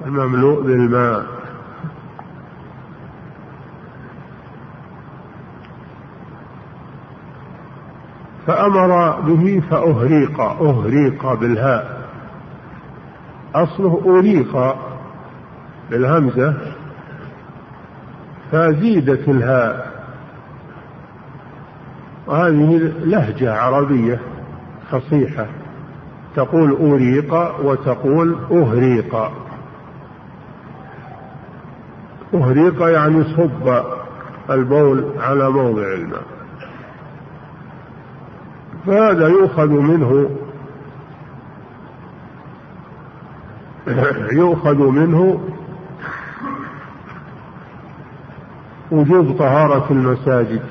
[0.05, 1.25] المملوء بالماء.
[8.47, 12.09] فأمر به فأهريق أهريق بالهاء.
[13.55, 14.75] أصله أريق
[15.91, 16.74] بالهمزة
[18.55, 19.91] فزيدت الهاء
[22.27, 24.19] وهذه لهجة عربية
[24.91, 25.45] فصيحة.
[26.35, 29.31] تقول أوريق وتقول أهريق.
[32.33, 33.83] أهريق يعني صب
[34.49, 36.23] البول على موضع الماء.
[38.85, 40.29] فهذا يؤخذ منه
[44.31, 45.39] يؤخذ منه
[48.95, 50.61] وجوب طهارة المساجد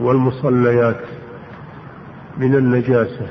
[0.00, 1.00] والمصليات
[2.38, 3.26] من النجاسة.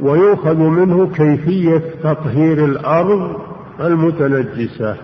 [0.00, 3.40] ويؤخذ منه كيفية تطهير الأرض
[3.80, 4.96] المتنجسة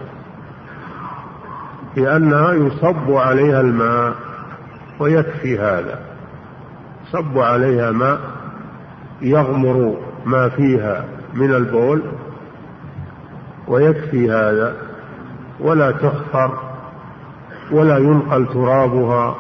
[1.96, 4.14] لأنها يصب عليها الماء
[5.00, 6.00] ويكفي هذا.
[7.12, 8.20] صب عليها ماء
[9.22, 9.96] يغمر
[10.26, 11.04] ما فيها
[11.34, 12.02] من البول
[13.68, 14.85] ويكفي هذا.
[15.60, 16.58] ولا تخفر
[17.72, 19.34] ولا ينقل ترابها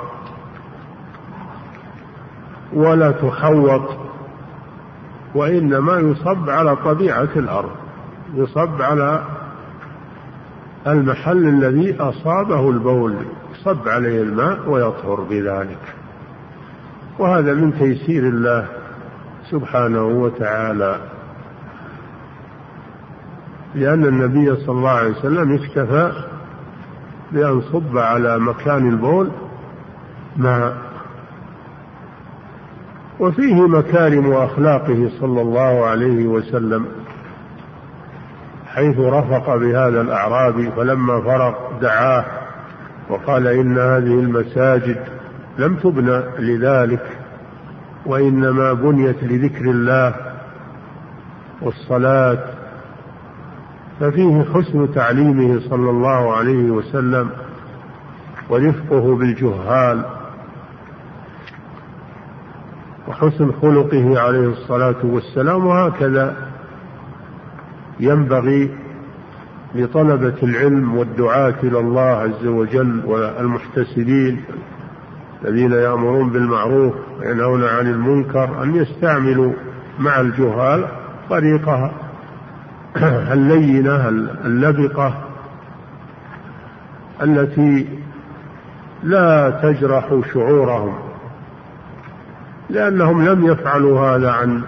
[2.72, 3.96] ولا تحوط
[5.34, 7.70] وإنما يصب على طبيعة الأرض
[8.34, 9.22] يصب على
[10.86, 13.14] المحل الذي أصابه البول
[13.64, 15.94] صب عليه الماء ويطهر بذلك.
[17.18, 18.66] وهذا من تيسير الله
[19.50, 21.00] سبحانه وتعالى.
[23.76, 26.12] لأن النبي صلى الله عليه وسلم اكتفى
[27.32, 29.30] بأن صب على مكان البول
[30.36, 30.76] ماء
[33.20, 36.86] وفيه مكارم أخلاقه صلى الله عليه وسلم
[38.66, 42.24] حيث رفق بهذا الأعرابي فلما فرغ دعاه
[43.08, 44.98] وقال إن هذه المساجد
[45.58, 47.18] لم تبنى لذلك
[48.06, 50.14] وإنما بنيت لذكر الله
[51.62, 52.55] والصلاة
[54.00, 57.30] ففيه حسن تعليمه صلى الله عليه وسلم
[58.50, 60.04] ورفقه بالجهال
[63.08, 66.36] وحسن خلقه عليه الصلاة والسلام وهكذا
[68.00, 68.70] ينبغي
[69.74, 74.44] لطلبة العلم والدعاة إلى الله عز وجل والمحتسبين
[75.44, 79.52] الذين يأمرون بالمعروف وينهون عن المنكر أن يستعملوا
[79.98, 80.86] مع الجهال
[81.30, 81.90] طريقة
[83.32, 84.08] اللينة
[84.44, 85.14] اللبقة
[87.22, 87.88] التي
[89.02, 90.94] لا تجرح شعورهم
[92.70, 94.62] لأنهم لم يفعلوا هذا عن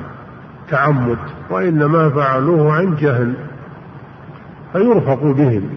[0.70, 1.18] تعمد
[1.50, 3.34] وإنما فعلوه عن جهل
[4.72, 5.70] فيرفق بهم.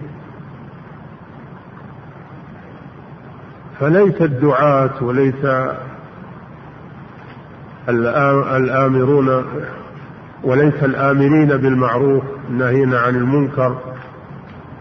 [3.79, 5.45] فليت الدعاة وليت
[7.89, 9.45] الآمرون
[10.43, 13.77] وليس الآمرين بالمعروف الناهين عن المنكر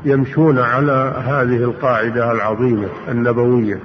[0.05, 3.79] يمشون على هذه القاعدة العظيمة النبوية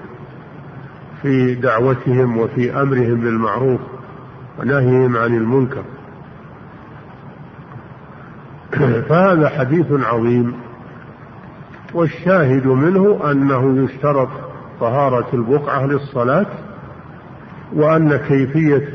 [1.22, 3.80] في دعوتهم وفي أمرهم بالمعروف
[4.60, 5.84] ونهيهم عن المنكر.
[9.10, 10.54] فهذا حديث عظيم
[11.94, 14.30] والشاهد منه أنه يشترط
[14.80, 16.46] طهارة البقعة للصلاة
[17.74, 18.90] وأن كيفية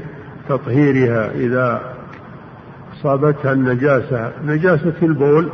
[0.48, 1.89] تطهيرها إذا
[3.00, 4.32] أصابتها النجاسة.
[4.44, 5.48] نجاسة البول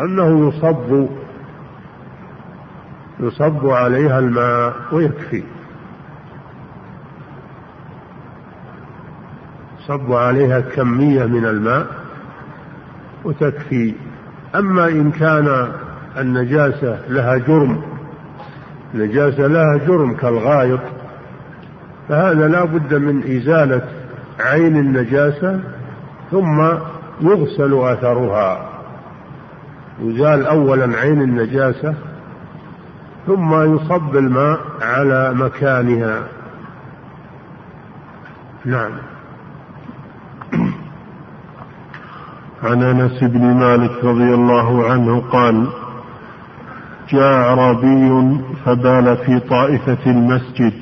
[0.00, 1.06] أنه يصب
[3.20, 5.42] يصب عليها الماء ويكفي.
[9.86, 11.86] صب عليها كمية من الماء
[13.24, 13.94] وتكفي.
[14.54, 15.72] أما إن كان
[16.18, 17.82] النجاسة لها جرم
[18.94, 20.80] نجاسة لها جرم كالغائط
[22.08, 23.88] فهذا لا بد من إزالة
[24.40, 25.60] عين النجاسة
[26.32, 26.62] ثم
[27.20, 28.68] يغسل أثرها
[30.00, 31.94] يزال أولا عين النجاسة
[33.26, 36.22] ثم يصب الماء على مكانها.
[38.64, 38.92] نعم.
[42.64, 45.68] عن أنس بن مالك رضي الله عنه قال
[47.08, 50.72] جاء اعرابي فبال في طائفة المسجد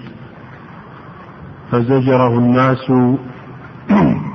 [1.72, 2.92] فزجره الناس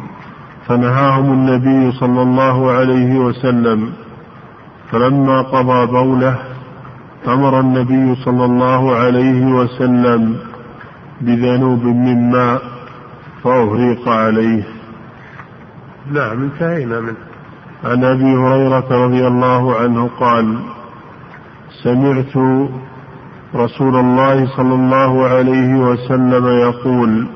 [0.68, 3.94] فنهاهم النبي صلى الله عليه وسلم.
[4.92, 6.36] فلما قضى بوله
[7.28, 10.38] أمر النبي صلى الله عليه وسلم
[11.22, 12.62] بذنوب من ماء
[13.44, 14.64] فاهريق عليه.
[16.12, 17.16] نعم انتهينا منه.
[17.84, 20.58] عن أبي هريرة رضي الله عنه قال
[21.84, 22.36] سمعت
[23.56, 27.28] رسول الله صلى الله عليه وسلم يقول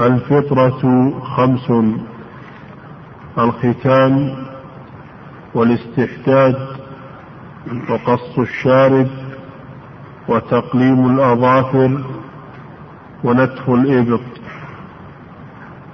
[0.00, 1.72] الفطرة خمس
[3.38, 4.36] الختان
[5.54, 6.56] والاستحداد
[7.90, 9.08] وقص الشارب
[10.28, 12.04] وتقليم الأظافر
[13.24, 14.20] ونتف الإبط.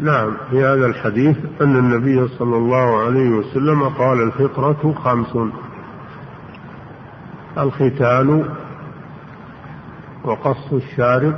[0.01, 5.37] نعم في هذا الحديث أن النبي صلى الله عليه وسلم قال الفطرة خمس.
[7.59, 8.45] الختان
[10.25, 11.35] وقص الشارب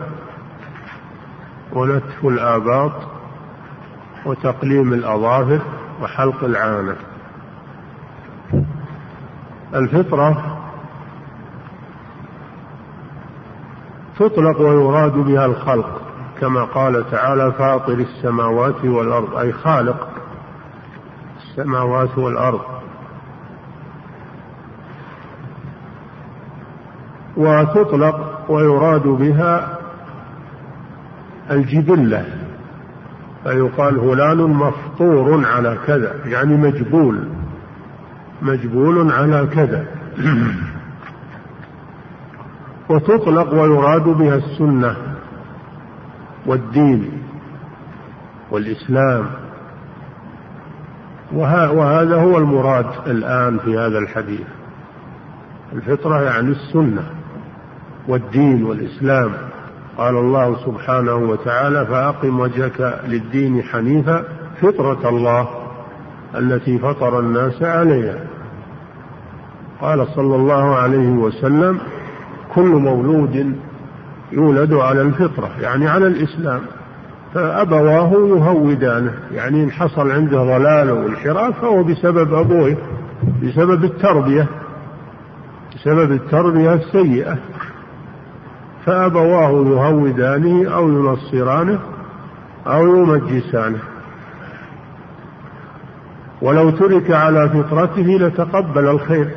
[1.73, 2.93] ونتف الآباط
[4.27, 5.61] وتقليم الأظافر
[6.03, 6.97] وحلق العانة.
[9.75, 10.59] الفطرة
[14.19, 16.01] تطلق ويراد بها الخلق
[16.41, 20.09] كما قال تعالى فاطر السماوات والأرض أي خالق
[21.43, 22.61] السماوات والأرض.
[27.37, 29.72] وتطلق ويراد بها
[31.51, 32.25] الجبلة.
[33.45, 37.29] فيقال فلان مفطور على كذا يعني مجبول
[38.43, 39.87] مجبول على كذا.
[42.89, 44.97] وتطلق ويراد بها السنة
[46.47, 47.23] والدين
[48.51, 49.27] والإسلام.
[51.33, 54.47] وهذا هو المراد الآن في هذا الحديث.
[55.73, 57.03] الفطرة يعني السنة
[58.09, 59.31] والدين والإسلام.
[59.99, 64.25] قال الله سبحانه وتعالى فأقم وجهك للدين حنيفا
[64.63, 65.49] فطرة الله
[66.39, 68.19] التي فطر الناس عليها.
[69.81, 71.79] قال صلى الله عليه وسلم
[72.55, 73.57] كل مولود
[74.33, 76.61] يولد على الفطرة يعني على الإسلام.
[77.35, 82.77] فأبواه يهودانه يعني إن حصل عنده ضلال وانحراف فهو بسبب أبوه
[83.43, 84.47] بسبب التربية
[85.75, 87.39] بسبب التربية السيئة.
[88.87, 91.79] فأبواه يهودانه أو ينصرانه
[92.67, 93.79] أو يمجسانه.
[96.43, 99.29] ولو ترك على فطرته لتقبل الخير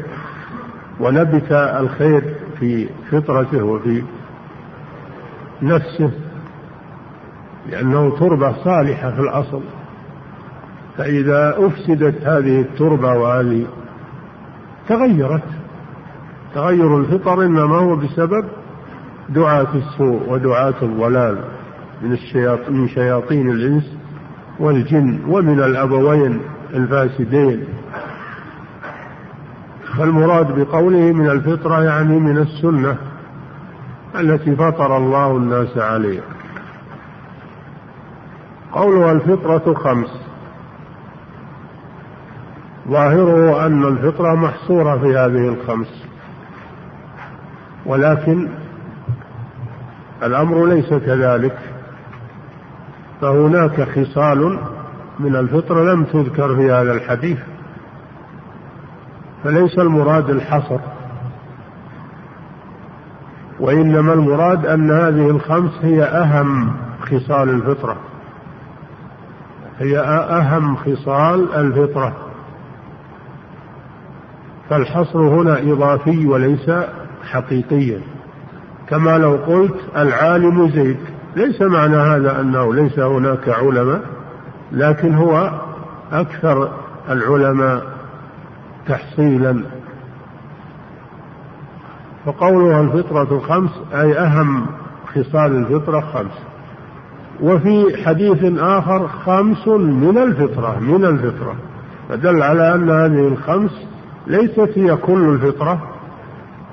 [0.99, 2.23] ونبت الخير
[2.59, 4.03] في فطرته وفي
[5.61, 6.11] نفسه
[7.69, 9.61] لأنه تربة صالحة في الأصل.
[10.97, 13.65] فإذا أفسدت هذه التربة وهذه
[14.89, 15.43] تغيرت.
[16.55, 18.45] تغير الفطر إنما هو بسبب
[19.29, 21.37] دعاة السوء ودعاة الضلال
[22.01, 23.97] من الشياطين من شياطين الإنس
[24.59, 26.41] والجن ومن الأبوين
[26.73, 27.63] الفاسدين.
[29.97, 32.97] فالمراد بقوله من الفطرة يعني من السنة
[34.15, 36.23] التي فطر الله الناس عليها.
[38.71, 40.09] قولها الفطرة خمس.
[42.89, 46.05] ظاهره أن الفطرة محصورة في هذه الخمس.
[47.85, 48.47] ولكن
[50.23, 51.57] الأمر ليس كذلك.
[53.21, 54.59] فهناك خصال
[55.19, 57.39] من الفطرة لم تذكر في هذا الحديث.
[59.43, 60.79] فليس المراد الحصر.
[63.59, 67.97] وإنما المراد أن هذه الخمس هي أهم خصال الفطرة.
[69.79, 72.13] هي أهم خصال الفطرة.
[74.69, 76.71] فالحصر هنا إضافي وليس
[77.23, 78.14] حقيقيا.
[78.89, 80.97] كما لو قلت العالم زيد.
[81.35, 84.01] ليس معنى هذا أنه ليس هناك علماء
[84.71, 85.51] لكن هو
[86.11, 86.71] أكثر
[87.09, 87.83] العلماء
[88.87, 89.63] تحصيلا.
[92.25, 94.65] فقولها الفطرة خمس أي أهم
[95.07, 96.39] خصال الفطرة خمس.
[97.41, 101.55] وفي حديث آخر خمس من الفطرة من الفطرة.
[102.09, 103.87] فدل على أن هذه الخمس
[104.27, 105.81] ليست هي كل الفطرة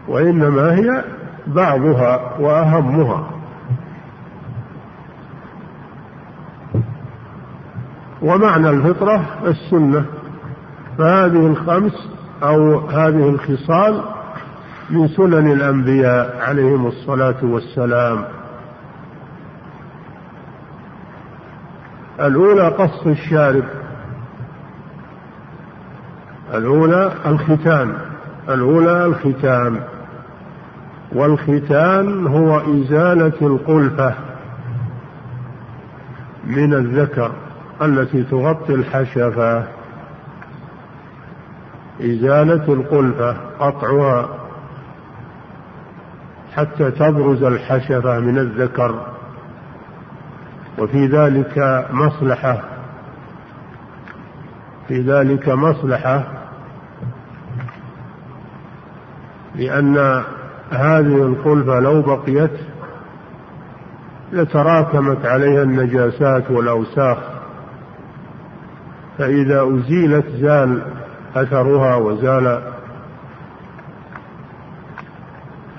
[0.08, 1.04] وإنما هي
[1.46, 3.30] بعضها وأهمها.
[8.22, 10.04] ومعنى الفطرة السنة.
[10.98, 12.08] فهذه الخمس
[12.42, 14.02] أو هذه الخصال
[14.90, 18.24] من سنن الأنبياء عليهم الصلاة والسلام.
[22.20, 23.64] الأولى قص الشارب.
[26.54, 27.94] الأولى الختان.
[28.48, 29.80] الأولى الختان.
[31.14, 34.14] والختان هو إزالة القلفة
[36.44, 37.32] من الذكر
[37.82, 39.64] التي تغطي الحشفة.
[42.00, 44.28] إزالة القلفة قطعها
[46.56, 49.06] حتى تبرز الحشفة من الذكر
[50.78, 52.60] وفي ذلك مصلحة.
[54.88, 56.24] في ذلك مصلحة
[59.54, 60.22] لأن
[60.72, 62.50] هذه القلفة لو بقيت
[64.32, 67.18] لتراكمت عليها النجاسات والأوساخ
[69.18, 70.82] فإذا أزيلت زال
[71.36, 72.62] أثرها وزال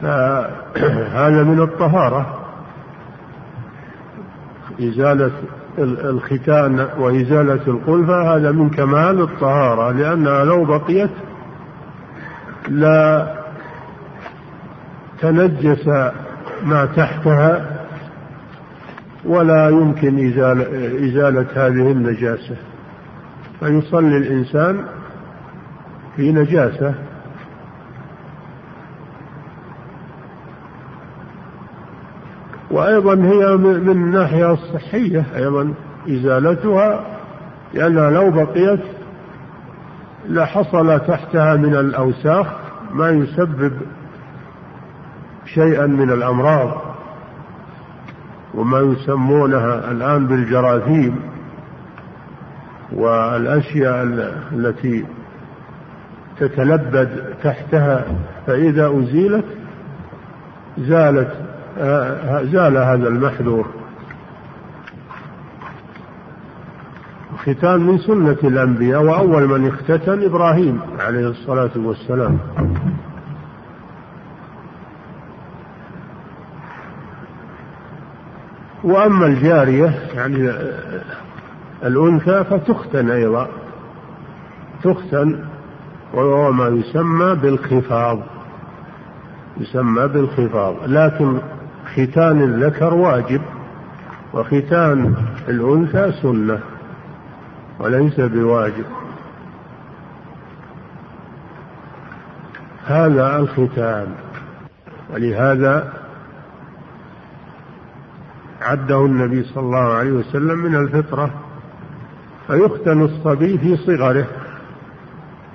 [0.01, 2.39] فهذا من الطهارة.
[4.79, 5.31] إزالة
[5.77, 11.09] الختان وإزالة القلفة هذا من كمال الطهارة لأنها لو بقيت
[12.67, 13.42] لا
[15.23, 15.87] تنجس
[16.63, 17.65] ما تحتها
[19.25, 20.63] ولا يمكن إزالة,
[21.09, 22.55] إزالة هذه النجاسة.
[23.59, 24.85] فيصلي الإنسان
[26.15, 26.93] في نجاسة.
[32.71, 35.73] وأيضا هي من الناحية الصحية أيضا
[36.09, 37.05] إزالتها
[37.73, 38.79] لأنها لو بقيت
[40.29, 42.47] لحصل تحتها من الأوساخ
[42.93, 43.73] ما يسبب
[45.45, 46.81] شيئا من الأمراض
[48.53, 51.19] وما يسمونها الآن بالجراثيم
[52.93, 54.03] والأشياء
[54.51, 55.05] التي
[56.39, 58.05] تتلبد تحتها
[58.47, 59.45] فإذا أزيلت
[60.77, 61.31] زالت
[62.51, 63.65] زال هذا المحذور.
[67.33, 72.37] الختان من سنة الأنبياء وأول من اختتن إبراهيم عليه الصلاة والسلام.
[78.83, 80.51] وأما الجارية يعني
[81.83, 83.47] الأنثى فتختن أيضا.
[84.83, 85.39] تختن
[86.13, 88.19] وهو ما يسمى بالخفاض.
[89.57, 90.75] يسمى بالخفاض.
[90.87, 91.37] لكن
[91.93, 93.41] ختان الذكر واجب
[94.33, 95.15] وختان
[95.47, 96.59] الأنثى سنة
[97.79, 98.85] وليس بواجب.
[102.85, 104.07] هذا الختان.
[105.13, 106.02] ولهذا
[108.73, 111.33] عده النبي صلى الله عليه وسلم من الفطرة
[112.47, 114.27] فيختن الصبي في صغره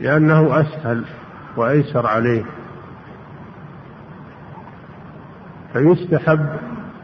[0.01, 1.05] لأنه أسهل
[1.57, 2.45] وأيسر عليه.
[5.73, 6.47] فيستحب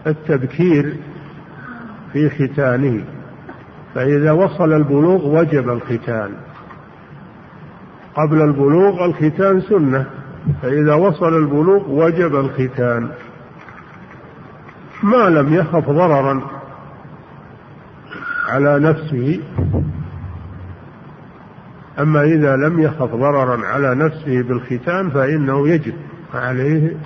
[0.06, 0.96] التبكير
[2.12, 3.04] في ختانه
[3.94, 6.30] فإذا وصل البلوغ وجب الختان.
[8.14, 10.06] قبل البلوغ الختان سنة
[10.62, 13.08] فإذا وصل البلوغ وجب الختان.
[15.02, 16.42] ما لم يخف ضررا
[18.48, 19.40] على نفسه
[21.98, 25.94] أما إذا لم يخف ضررا على نفسه بالختان فإنه يجب
[26.34, 26.96] عليه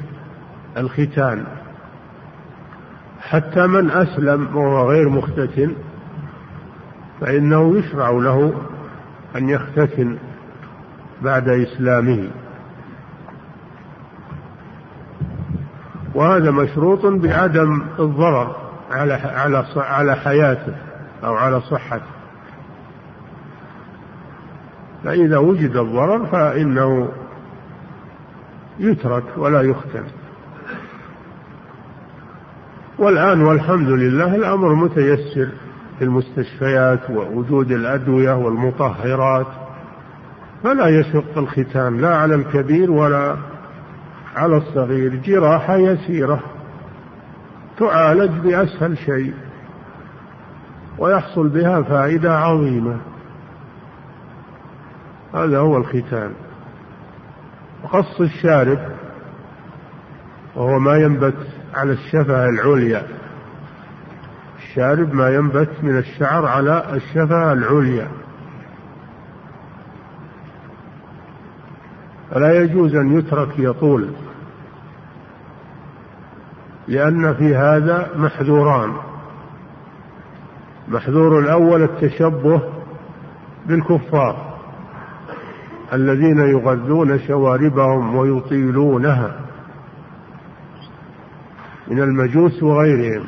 [0.76, 1.44] الختان.
[3.20, 5.72] حتى من أسلم وهو غير مختتن
[7.20, 8.52] فإنه يشرع له
[9.36, 10.16] أن يختتن
[11.22, 12.30] بعد إسلامه.
[16.14, 18.56] وهذا مشروط بعدم الضرر
[18.90, 20.74] على على على حياته
[21.24, 22.02] أو على صحته.
[25.04, 27.08] فإذا وجد الضرر فإنه
[28.78, 30.04] يترك ولا يختم.
[32.98, 35.48] والآن والحمد لله الأمر متيسر
[35.98, 39.46] في المستشفيات ووجود الأدوية والمطهرات
[40.62, 43.36] فلا يشق الختان لا على الكبير ولا
[44.38, 46.40] على الصغير جراحة يسيرة
[47.78, 49.34] تعالج بأسهل شيء
[50.98, 52.96] ويحصل بها فائدة عظيمة.
[55.34, 56.32] هذا هو الختان.
[57.84, 58.78] وقص الشارب
[60.56, 63.02] وهو ما ينبت على الشفة العليا.
[64.58, 68.08] الشارب ما ينبت من الشعر على الشفة العليا.
[72.30, 74.08] فلا يجوز أن يترك يطول؟
[76.88, 78.92] لأن في هذا محذوران.
[80.88, 82.62] محذور الأول التشبه
[83.66, 84.58] بالكفار
[85.92, 89.40] الذين يغذون شواربهم ويطيلونها
[91.88, 93.24] من المجوس وغيرهم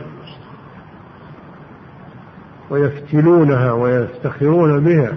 [2.71, 5.13] ويفتلونها ويفتخرون بها.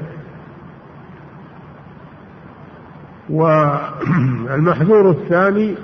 [3.30, 5.76] والمحذور الثاني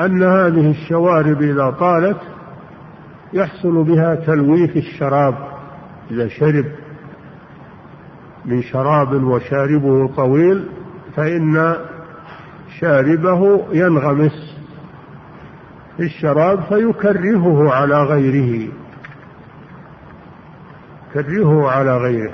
[0.00, 2.20] أن هذه الشوارب إذا طالت
[3.32, 5.34] يحصل بها تلويث الشراب.
[6.10, 6.64] إذا شرب
[8.44, 10.68] من شراب وشاربه طويل
[11.16, 11.76] فإن
[12.80, 14.56] شاربه ينغمس
[15.96, 18.72] في الشراب فيكرهه على غيره.
[21.10, 22.32] يكرهه على غيره.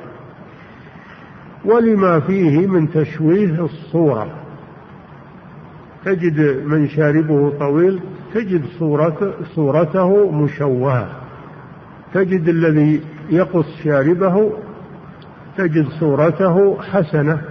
[1.65, 4.46] ولما فيه من تشويه الصورة
[6.07, 8.01] تجد من شاربه طويل
[8.35, 11.09] تجد صورته, صورته مشوهة.
[12.15, 13.01] تجد الذي
[13.31, 14.53] يقص شاربه
[15.57, 17.43] تجد صورته حسنة.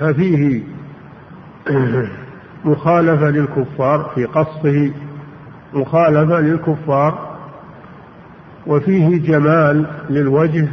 [0.00, 0.62] ففيه
[2.64, 4.92] مخالفة للكفار في قصه
[5.72, 7.36] مخالفة للكفار.
[8.66, 10.68] وفيه جمال للوجه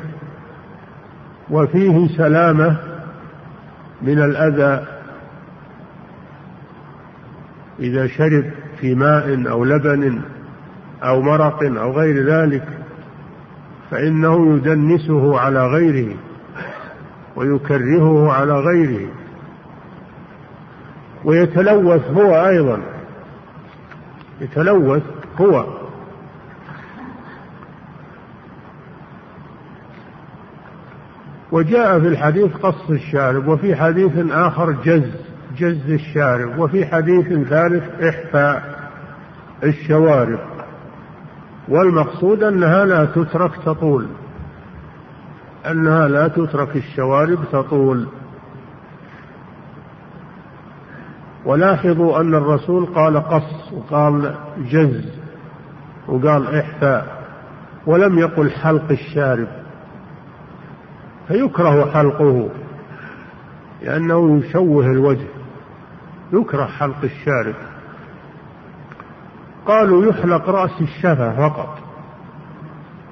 [1.51, 2.77] وفيه سلامة
[4.01, 4.92] من الأذى
[7.79, 8.43] إذا شرب
[8.79, 10.21] في ماء أو لبن
[11.03, 12.67] أو مرق أو غير ذلك
[13.91, 16.15] فإنه يدنسه على غيره
[17.35, 19.09] ويكرهه على غيره
[21.25, 22.81] ويتلوث هو أيضا.
[24.41, 25.03] يتلوث
[25.41, 25.65] هو.
[31.51, 35.32] وجاء في الحديث قص الشارب وفي حديث آخر جز.
[35.57, 38.89] جز الشارب وفي حديث ثالث إحفاء
[39.63, 40.39] الشوارب.
[41.67, 44.07] والمقصود أنها لا تترك تطول.
[45.71, 48.07] أنها لا تترك الشوارب تطول.
[51.45, 55.05] ولاحظوا أن الرسول قال قص وقال جز
[56.07, 57.23] وقال إحفاء
[57.85, 59.47] ولم يقل حلق الشارب.
[61.27, 62.49] فيكره حلقه
[63.81, 65.42] لأنه يشوه الوجه.
[66.33, 67.55] يكره حلق الشارب.
[69.65, 71.77] قالوا يحلق رأس الشفة فقط.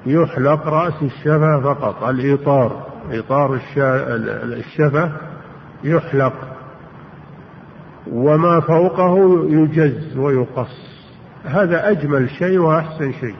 [0.06, 2.04] يحلق رأس الشفة فقط.
[2.04, 3.60] الإطار إطار
[4.42, 5.12] الشفة
[5.84, 6.32] يحلق.
[8.12, 11.02] وما فوقه يجز ويقص.
[11.44, 13.36] هذا أجمل شيء وأحسن شيء.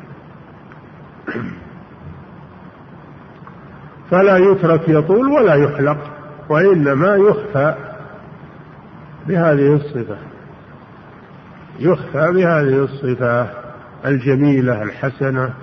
[4.11, 5.99] فلا يترك يطول ولا يحلق
[6.49, 7.92] وإنما يخفى.
[9.27, 10.17] بهذه الصفة.
[11.79, 13.51] يخفى بهذه الصفة
[14.07, 15.55] الجميلة الحسنة.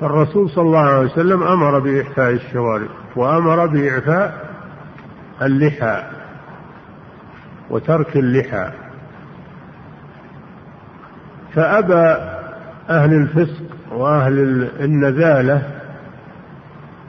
[0.00, 4.50] فالرسول صلى الله عليه وسلم أمر بإحفاء الشوارب وأمر بإعفاء
[5.42, 6.02] اللحى
[7.70, 8.70] وترك اللحى.
[11.54, 12.30] فأبى
[12.90, 15.79] أهل الفسق وأهل النذالة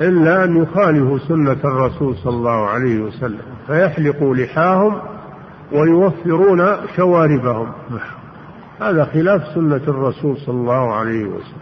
[0.01, 5.01] إلا أن يخالفوا سنة الرسول صلى الله عليه وسلم فيحلقوا لحاهم
[5.71, 6.61] ويوفرون
[6.95, 7.71] شواربهم.
[8.81, 11.61] هذا خلاف سنة الرسول صلى الله عليه وسلم.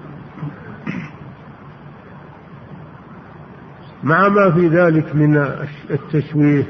[4.04, 5.38] مع ما في ذلك من
[5.90, 6.64] التشويه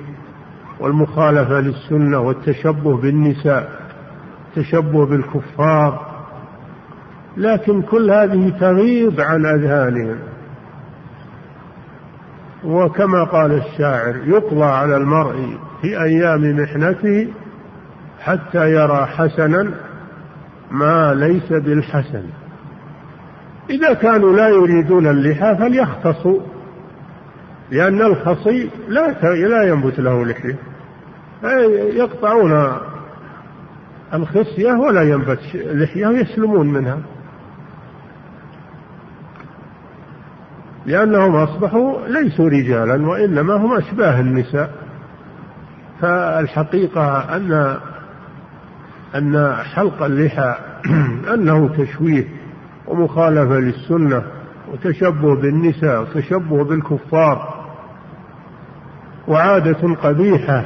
[0.79, 3.79] والمخالفة للسنة والتشبه بالنساء
[4.47, 6.09] التشبه بالكفار
[7.37, 10.28] لكن كل هذه تغيب عن أذهانهم.
[12.63, 17.27] وكما قال الشاعر يقضى على المرء في أيام محنته
[18.19, 19.71] حتى يرى حسنا
[20.71, 22.23] ما ليس بالحسن.
[23.69, 26.39] إذا كانوا لا يريدون اللحى فليختصوا
[27.71, 30.55] لأن الخصي لا لا ينبت له لحية.
[31.93, 32.71] يقطعون
[34.13, 36.99] الخصية ولا ينبت لحية ويسلمون منها.
[40.89, 44.71] لأنهم أصبحوا ليسوا رجالا وإنما هم أشباه النساء.
[46.01, 47.77] فالحقيقة أن
[49.15, 50.55] أن حلق اللحى
[51.33, 52.27] أنه تشويه
[52.87, 54.23] ومخالفة للسنة
[54.71, 57.65] وتشبه بالنساء وتشبه بالكفار
[59.27, 60.65] وعادة قبيحة.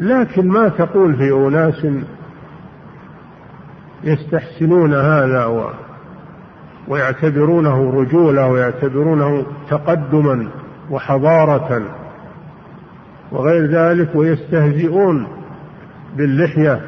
[0.00, 1.86] لكن ما تقول في أناس
[4.04, 5.44] يستحسنون هذا
[6.90, 10.48] ويعتبرونه رجولة ويعتبرونه تقدما
[10.90, 11.82] وحضارة
[13.32, 15.26] وغير ذلك ويستهزئون
[16.16, 16.80] باللحية.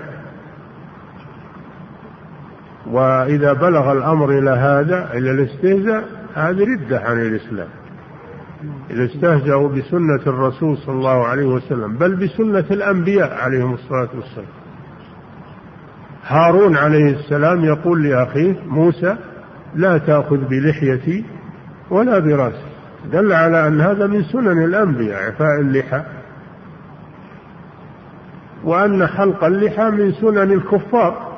[2.91, 7.69] وإذا بلغ الأمر إلى هذا إلى الاستهزاء هذه ردة عن الإسلام.
[8.91, 14.47] إذا استهزأوا بسنة الرسول صلى الله عليه وسلم بل بسنة الأنبياء عليهم الصلاة والسلام.
[16.27, 19.17] هارون عليه السلام يقول لأخيه موسى
[19.75, 21.25] لا تأخذ بلحيتي
[21.91, 22.73] ولا برأسي.
[23.13, 26.03] دل على أن هذا من سنن الأنبياء إعفاء اللحى.
[28.65, 31.33] وأن حلق اللحى من سنن الكفار.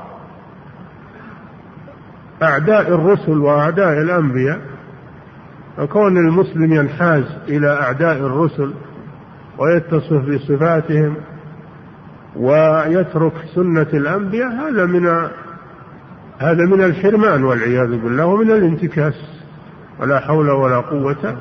[2.43, 4.61] أعداء الرسل وأعداء الأنبياء.
[5.77, 8.75] فكون المسلم ينحاز إلى أعداء الرسل
[9.59, 11.17] ويتصف بصفاتهم
[12.37, 15.29] ويترك سنة الأنبياء هذا من
[16.39, 19.15] هذا من الحرمان والعياذ بالله ومن الانتكاس.
[20.01, 21.37] ولا حول ولا قوة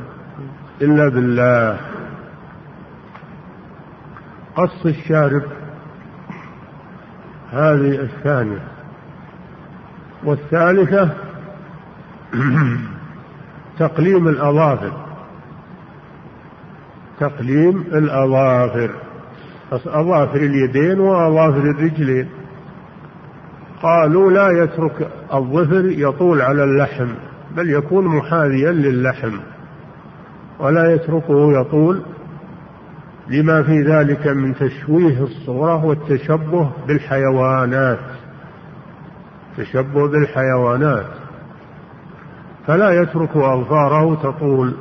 [0.82, 1.80] إلا بالله.
[4.56, 5.44] قص الشارب
[7.52, 8.68] هذه الثانية.
[10.24, 11.10] والثالثة
[13.80, 14.92] تقليم الأظافر.
[17.20, 18.92] تقليم الأظافر.
[19.72, 22.43] أظافر اليدين وأظافر الرجلين.
[23.84, 27.08] قالوا لا يترك الظفر يطول على اللحم
[27.56, 29.40] بل يكون محاذيا للحم
[30.60, 32.02] ولا يتركه يطول
[33.28, 38.00] لما في ذلك من تشويه الصورة والتشبه بالحيوانات
[39.58, 41.06] تشبه بالحيوانات.
[42.68, 44.74] فلا يترك أظفاره تطول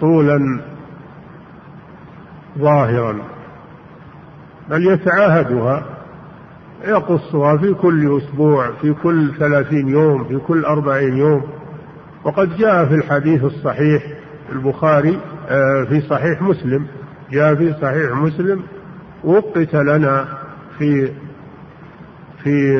[0.00, 0.60] طولا
[2.58, 3.18] ظاهرا
[4.70, 5.91] بل يتعاهدها.
[6.84, 11.42] يقصها في كل أسبوع في كل ثلاثين يوم في كل أربعين يوم.
[12.24, 14.02] وقد جاء في الحديث الصحيح
[14.52, 15.18] البخاري
[15.48, 16.86] آه، في صحيح مسلم.
[17.30, 18.62] جاء في صحيح مسلم
[19.24, 20.24] وقت لنا
[20.78, 21.12] في
[22.42, 22.76] في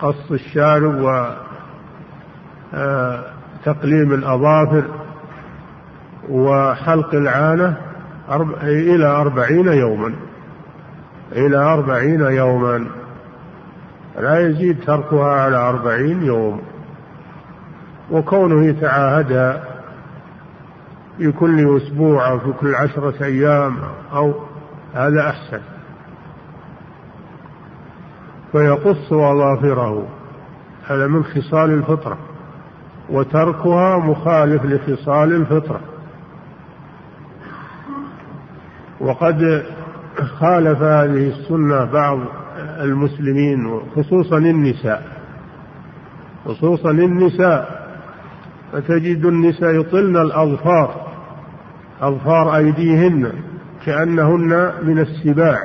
[0.00, 0.94] قص الشارب
[2.72, 4.84] وتقليم الأظافر
[6.28, 7.76] وحلق العانة
[8.62, 10.14] إلى أربعين يوما.
[11.32, 12.86] إلى أربعين يوما.
[14.20, 16.60] لا يزيد تركها على أربعين يوم.
[18.10, 19.64] وكونه يتعاهدها
[21.18, 23.76] في كل أسبوع أو في كل عشرة أيام
[24.12, 24.34] أو
[24.94, 25.60] هذا أحسن.
[28.52, 30.06] فيقص أظافره.
[30.86, 32.18] هذا من خصال الفطرة.
[33.10, 35.80] وتركها مخالف لخصال الفطرة.
[39.00, 39.64] وقد
[40.38, 42.18] خالف هذه السنة بعض
[42.80, 45.02] المسلمين خصوصا النساء.
[46.44, 47.88] خصوصا النساء.
[48.72, 51.08] فتجد النساء يطلن الأظفار
[52.00, 53.32] أظفار أيديهن
[53.86, 55.58] كأنهن من السباع.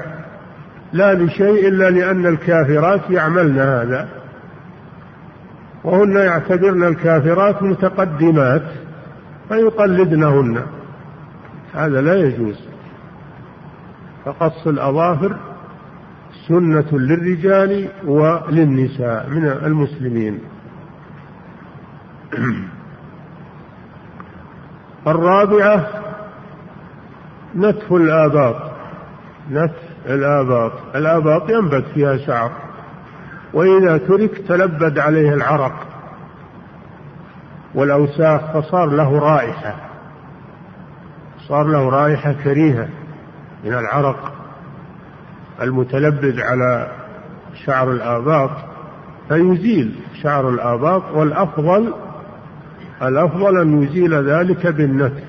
[0.93, 4.09] لا لشيء إلا لأن الكافرات يعملن هذا.
[5.84, 8.64] وهن يعتبرن الكافرات متقدمات
[9.49, 10.61] فيقلدنهن.
[11.74, 12.59] هذا لا يجوز.
[14.26, 15.36] فقص الأظافر
[16.47, 20.39] سنة للرجال وللنساء من المسلمين.
[25.07, 25.87] الرابعة
[27.55, 28.71] نتف الآباط.
[29.51, 30.71] نتف الآباط.
[30.95, 32.51] الآباط ينبت فيها شعر
[33.53, 35.87] وإذا ترك تلبد عليه العرق
[37.75, 39.75] والأوساخ فصار له رائحة
[41.47, 42.89] صار له رائحة كريهة
[43.63, 44.32] من العرق.
[45.61, 46.91] المتلبد على
[47.65, 48.51] شعر الآباط
[49.29, 51.93] فيزيل شعر الآباط والأفضل
[53.01, 55.23] الأفضل أن يزيل ذلك بالنتف.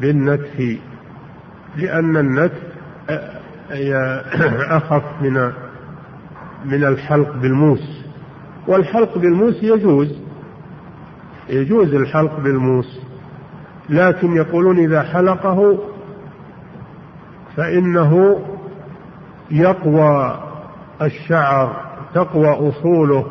[0.00, 0.78] بالنتف
[1.76, 2.62] لأن النتف
[4.70, 5.52] أخف من
[6.64, 8.06] من الحلق بالموس.
[8.66, 10.26] والحلق بالموس يجوز
[11.48, 13.00] يجوز الحلق بالموس
[13.88, 15.78] لكن يقولون إذا حلقه
[17.56, 18.40] فإنه
[19.50, 20.40] يقوى
[21.02, 21.76] الشعر
[22.14, 23.26] تقوى أصوله.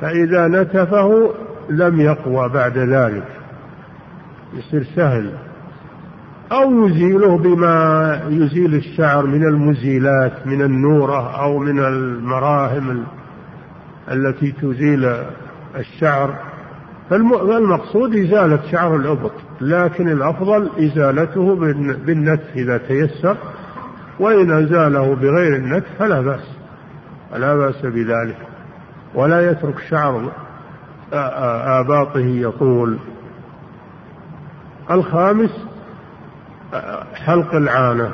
[0.00, 1.30] فإذا نتفه
[1.70, 3.28] لم يقوى بعد ذلك.
[4.54, 5.32] يصير سهل.
[6.52, 13.04] أو يزيله بما يزيل الشعر من المزيلات من النورة أو من المراهم
[14.10, 15.14] التي تزيل
[15.76, 16.34] الشعر.
[17.10, 19.32] فالمقصود إزالة شعر الإبط.
[19.60, 21.54] لكن الأفضل إزالته
[22.06, 23.36] بالنتف إذا تيسر
[24.20, 26.54] وإن أزاله بغير النتف فلا بأس
[27.36, 28.36] لا بأس بذلك.
[29.14, 30.32] ولا يترك شعر
[31.80, 32.98] آباطه يطول.
[34.90, 35.66] الخامس
[37.14, 38.10] حلق العانة.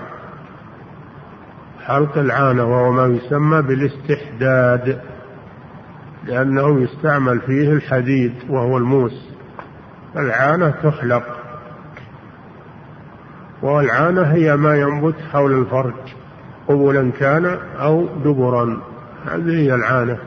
[1.85, 5.01] حلق العانة وهو ما يسمى بالاستحداد
[6.27, 9.30] لأنه يستعمل فيه الحديد وهو الموس.
[10.17, 11.23] العانة تحلق
[13.63, 15.95] والعانة هي ما ينبت حول الفرج
[16.69, 18.81] قبلا كان أو دبرا.
[19.27, 20.19] هذه هي العانة.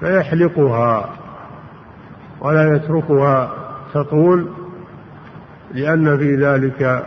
[0.00, 1.10] فيحلقها
[2.40, 3.50] ولا يتركها
[3.94, 4.48] تطول
[5.74, 7.06] لأن في ذلك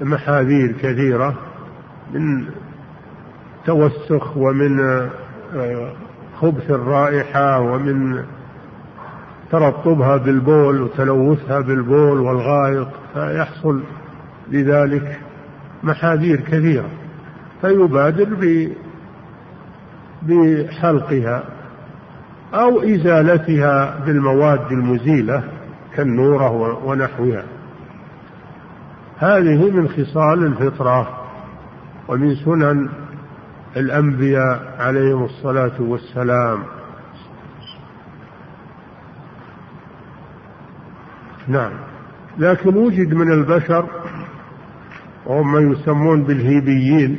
[0.00, 1.34] محاذير كثيرة
[2.14, 2.46] من
[3.66, 5.10] توسخ ومن
[6.40, 8.24] خبث الرائحة ومن
[9.50, 13.82] ترطبها بالبول وتلوثها بالبول والغائط فيحصل
[14.50, 15.20] لذلك
[15.82, 16.88] محاذير كثيرة
[17.60, 18.58] فيبادر
[20.22, 21.44] بحلقها
[22.54, 25.44] أو إزالتها بالمواد المزيلة
[25.96, 27.44] كالنورة ونحوها.
[29.18, 31.08] هذه من خصال الفطرة
[32.08, 32.88] ومن سنن
[33.76, 36.58] الأنبياء عليهم الصلاة والسلام.
[41.48, 41.72] نعم.
[42.38, 43.86] لكن وجد من البشر
[45.26, 47.16] وهم ما يسمون بالهيبيين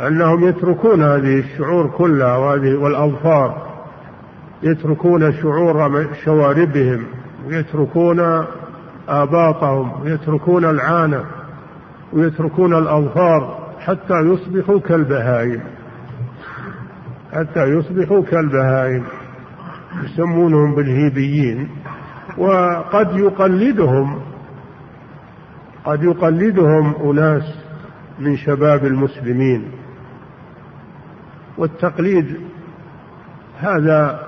[0.00, 3.74] أنهم يتركون هذه الشعور كلها وهذه والأظفار
[4.62, 7.04] يتركون شعور شواربهم
[7.46, 8.44] ويتركون
[9.08, 11.24] آباطهم ويتركون العانة
[12.12, 15.60] ويتركون الأظفار حتى يصبحوا كالبهائم.
[17.32, 19.04] حتى يصبحوا كالبهائم
[20.04, 21.68] يسمونهم بالهيبيين.
[22.38, 24.20] وقد يقلدهم
[25.84, 27.42] قد يقلدهم أناس
[28.18, 29.70] من شباب المسلمين.
[31.58, 32.40] والتقليد
[33.58, 34.26] هذا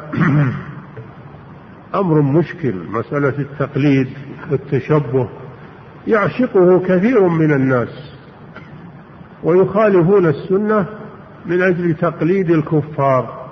[2.00, 4.08] أمر مشكل مسألة التقليد
[4.50, 5.28] والتشبه.
[6.06, 8.12] يعشقه كثير من الناس
[9.44, 10.86] ويخالفون السنة
[11.46, 13.46] من أجل تقليد الكفار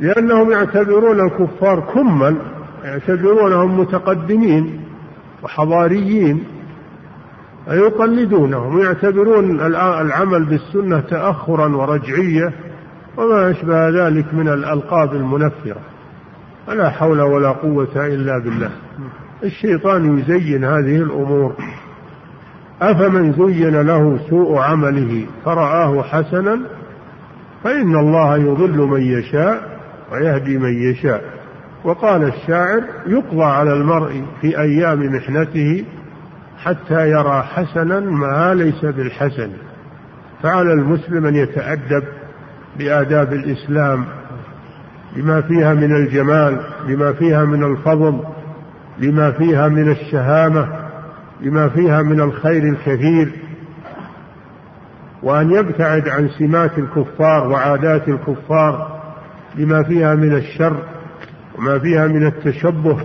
[0.00, 2.55] لأنهم يعتبرون الكفار كما.
[2.86, 4.80] يعتبرونهم متقدمين
[5.42, 6.44] وحضاريين
[7.64, 9.60] فيقلدونهم ويعتبرون
[10.00, 12.52] العمل بالسنة تأخرا ورجعية
[13.16, 15.80] وما أشبه ذلك من الألقاب المنفرة.
[16.68, 18.70] ولا حول ولا قوة إلا بالله.
[19.44, 21.52] الشيطان يزين هذه الأمور.
[22.82, 26.60] أفمن زين له سوء عمله فرآه حسنا
[27.64, 29.80] فإن الله يضل من يشاء
[30.12, 31.35] ويهدي من يشاء.
[31.84, 35.84] وقال الشاعر يقضى على المرء في أيام محنته
[36.58, 39.50] حتى يرى حسنا ما ليس بالحسن
[40.42, 42.04] فعلى المسلم أن يتأدب
[42.78, 44.04] بآداب الإسلام
[45.16, 48.20] بما فيها من الجمال بما فيها من الفضل
[48.98, 50.68] لما فيها من الشهامة
[51.40, 53.32] لما فيها من الخير الكثير
[55.22, 59.00] وأن يبتعد عن سمات الكفار وعادات الكفار
[59.54, 60.76] لما فيها من الشر
[61.58, 62.98] وما فيها من التشبه.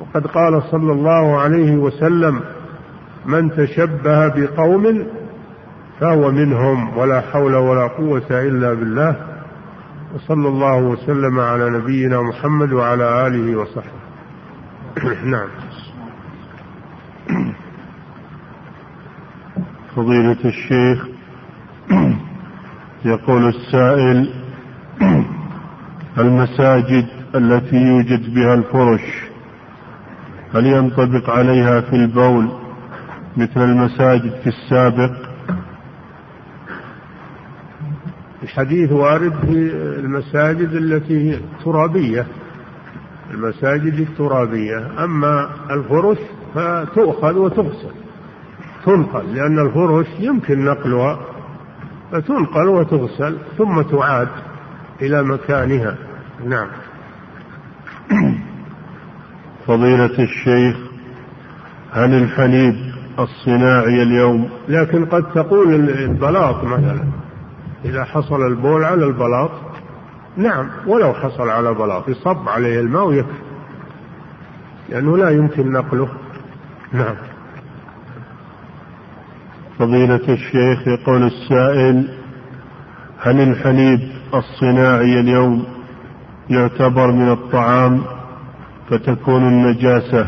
[0.00, 2.40] وقد قال صلى الله عليه وسلم
[3.26, 5.06] من تشبه بقوم
[6.00, 9.16] فهو منهم ولا حول ولا قوة إلا بالله.
[10.14, 14.06] وصلى الله وسلم على نبينا محمد وعلى آله وصحبه.
[15.24, 15.48] نعم.
[19.96, 21.06] فضيلة الشيخ
[23.04, 24.34] يقول السائل
[26.18, 29.26] المساجد التي يوجد بها الفرش
[30.54, 32.48] هل ينطبق عليها في البول
[33.36, 35.12] مثل المساجد في السابق؟
[38.42, 42.26] الحديث وارد في المساجد التي ترابية
[43.30, 45.04] المساجد الترابية.
[45.04, 46.18] أما الفرش
[46.54, 47.94] فتؤخذ وتغسل
[48.86, 51.20] تنقل لأن الفرش يمكن نقلها
[52.12, 54.28] فتنقل وتغسل ثم تعاد
[55.02, 55.96] إلى مكانها.
[56.44, 56.68] نعم.
[59.66, 60.76] فضيلة الشيخ
[61.92, 62.74] هل الحليب
[63.18, 64.48] الصناعي اليوم.
[64.68, 67.04] لكن قد تقول البلاط مثلا
[67.84, 69.50] إذا حصل البول على البلاط.
[70.36, 73.32] نعم ولو حصل على بلاط يصب عليه الماء ويكفي.
[74.88, 76.08] لأنه لا يمكن نقله.
[76.92, 77.16] نعم.
[79.78, 82.08] فضيلة الشيخ يقول السائل
[83.20, 84.00] هل الحليب
[84.34, 85.75] الصناعي اليوم.
[86.50, 88.02] يعتبر من الطعام
[88.90, 90.26] فتكون النجاسة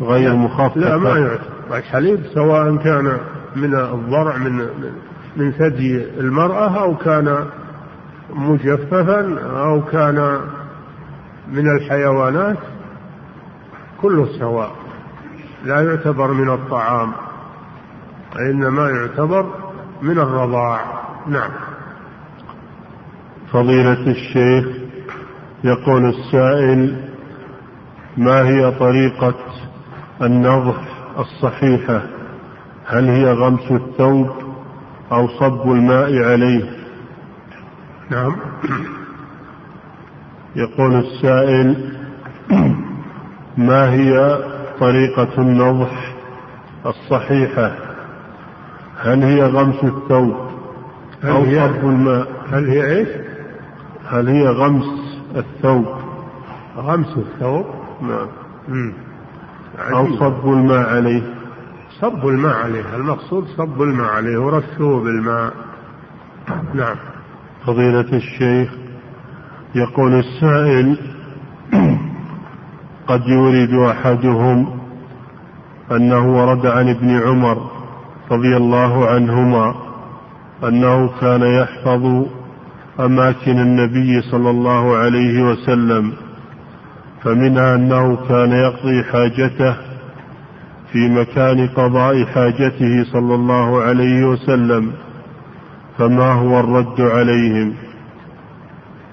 [0.00, 0.80] غير مخففة.
[0.80, 1.50] لا ما يعتبر.
[1.76, 3.18] الحليب سواء كان
[3.56, 4.66] من الضرع من
[5.36, 7.46] من ثدي المرأة أو كان
[8.34, 10.40] مجففا أو كان
[11.52, 12.58] من الحيوانات
[14.02, 14.72] كله سواء
[15.64, 17.12] لا يعتبر من الطعام
[18.38, 19.46] إنما يعتبر
[20.02, 20.80] من الرضاع.
[21.26, 21.50] نعم.
[23.52, 24.79] فضيلة الشيخ
[25.64, 26.96] يقول السائل
[28.16, 29.34] ما هي طريقة
[30.22, 30.76] النضح
[31.18, 32.02] الصحيحة؟
[32.86, 34.30] هل هي غمس الثوب
[35.12, 36.70] أو صب الماء عليه؟
[38.10, 38.36] نعم.
[40.56, 41.92] يقول السائل
[43.56, 44.38] ما هي
[44.80, 46.14] طريقة النضح
[46.86, 47.72] الصحيحة؟
[48.98, 50.36] هل هي غمس الثوب
[51.24, 53.08] أو صب الماء؟ هل هي إيش؟
[54.10, 54.99] هل هي غمس
[55.36, 55.86] الثوب.
[56.76, 57.66] غمس الثوب؟
[58.02, 58.92] نعم.
[59.78, 61.22] أو صب الماء عليه.
[62.00, 62.96] صب الماء عليه.
[62.96, 65.52] المقصود صب الماء عليه ورشه بالماء.
[66.74, 66.96] نعم.
[67.66, 68.70] فضيلة الشيخ
[69.74, 70.98] يقول السائل
[73.08, 74.80] قد يورد أحدهم
[75.92, 77.70] أنه ورد عن ابن عمر
[78.30, 79.74] رضي الله عنهما
[80.64, 82.26] أنه كان يحفظ
[83.04, 86.12] أماكن النبي صلى الله عليه وسلم
[87.22, 89.76] فمنها أنه كان يقضي حاجته
[90.92, 94.92] في مكان قضاء حاجته صلى الله عليه وسلم
[95.98, 97.74] فما هو الرد عليهم؟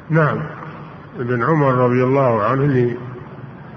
[0.10, 0.38] نعم
[1.20, 2.96] ابن عمر رضي الله عنه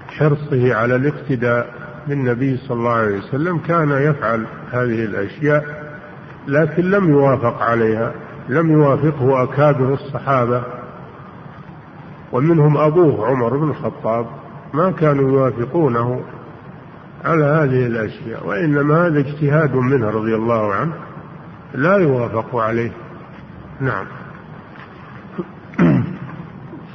[0.09, 1.73] لحرصه على الاقتداء
[2.07, 5.91] بالنبي صلى الله عليه وسلم كان يفعل هذه الأشياء
[6.47, 8.13] لكن لم يوافق عليها.
[8.49, 10.63] لم يوافقه أكابر الصحابة
[12.31, 14.25] ومنهم أبوه عمر بن الخطاب
[14.73, 16.21] ما كانوا يوافقونه
[17.25, 20.93] على هذه الأشياء وإنما هذا اجتهاد منه رضي الله عنه
[21.73, 22.91] لا يوافق عليه.
[23.79, 24.05] نعم.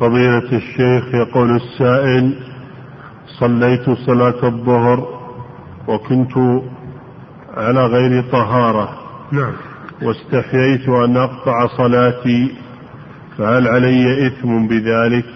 [0.00, 2.38] فضيلة الشيخ يقول السائل
[3.40, 5.08] صليت صلاة الظهر
[5.88, 6.62] وكنت
[7.56, 8.98] على غير طهارة.
[9.32, 9.52] نعم.
[10.02, 12.54] واستحييت أن أقطع صلاتي
[13.38, 15.26] فهل علي إثم بذلك؟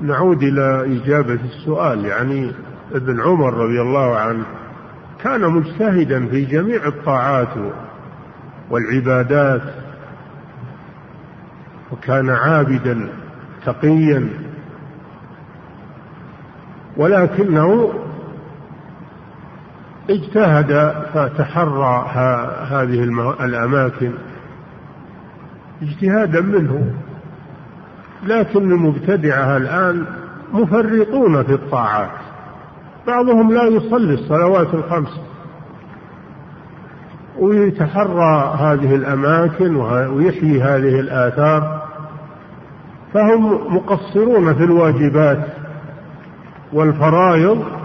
[0.00, 2.04] نعود إلى إجابة السؤال.
[2.04, 2.52] يعني
[2.94, 4.44] ابن عمر رضي الله عنه
[5.22, 7.72] كان مجتهدا في جميع الطاعات
[8.70, 9.62] والعبادات
[11.92, 13.08] وكان عابدا
[13.66, 14.28] تقيا
[16.96, 17.92] ولكنه
[20.10, 22.06] اجتهد فتحرى
[22.70, 23.04] هذه
[23.44, 24.12] الأماكن
[25.82, 26.92] اجتهادا منه
[28.26, 30.06] لكن المبتدعة الآن
[30.52, 32.10] مفرطون في الطاعات.
[33.06, 35.20] بعضهم لا يصلي الصلوات الخمس.
[37.38, 41.82] ويتحرى هذه الأماكن ويحيي هذه الآثار
[43.14, 45.46] فهم مقصرون في الواجبات
[46.72, 47.77] والفرائض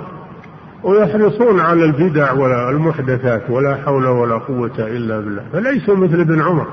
[0.84, 5.43] ويحرصون على البدع ولا المحدثات ولا حول ولا قوة إلا بالله.
[5.53, 6.68] فليسوا مثل ابن عمر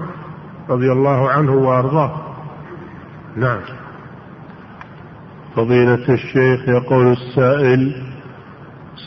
[0.70, 2.12] رضي الله عنه وأرضاه.
[3.36, 3.60] نعم.
[5.56, 8.02] فضيلة الشيخ يقول السائل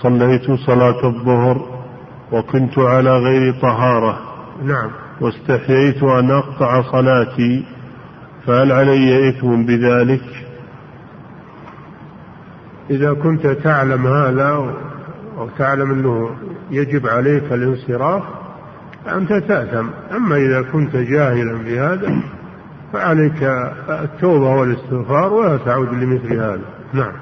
[0.01, 1.83] صليت صلاة الظهر
[2.31, 4.19] وكنت على غير طهارة.
[4.63, 4.89] نعم.
[5.21, 7.65] واستحييت أن أقطع صلاتي
[8.45, 10.23] فهل علي إثم بذلك؟
[12.89, 14.73] إذا كنت تعلم هذا
[15.37, 16.29] أو تعلم أنه
[16.71, 18.23] يجب عليك الانصراف
[19.05, 19.87] فأنت تأثم.
[20.15, 22.21] أما إذا كنت جاهلا بهذا
[22.93, 23.43] فعليك
[23.89, 26.61] التوبة والاستغفار ولا تعود لمثل هذا.
[26.93, 27.13] نعم.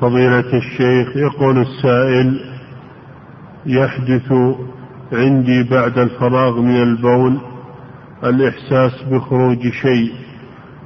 [0.00, 2.40] فضيلة الشيخ يقول السائل
[3.66, 4.32] يحدث
[5.12, 7.40] عندي بعد الفراغ من البول
[8.24, 10.12] الإحساس بخروج شيء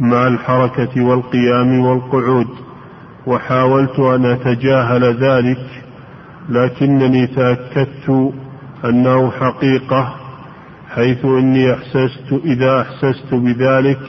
[0.01, 2.64] مع الحركة والقيام والقعود.
[3.27, 5.67] وحاولت أن أتجاهل ذلك
[6.49, 8.33] لكنني تأكدت
[8.85, 10.15] أنه حقيقة
[10.95, 14.01] حيث إني أحسست إذا أحسست بذلك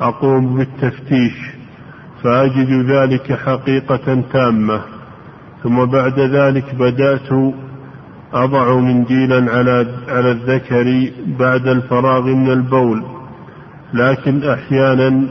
[0.00, 1.34] أقوم بالتفتيش
[2.22, 4.80] فأجد ذلك حقيقة تامة.
[5.62, 7.54] ثم بعد ذلك بدأت
[8.32, 13.04] أضع منديلا على على الذكر بعد الفراغ من البول
[13.94, 15.26] لكن أحيانا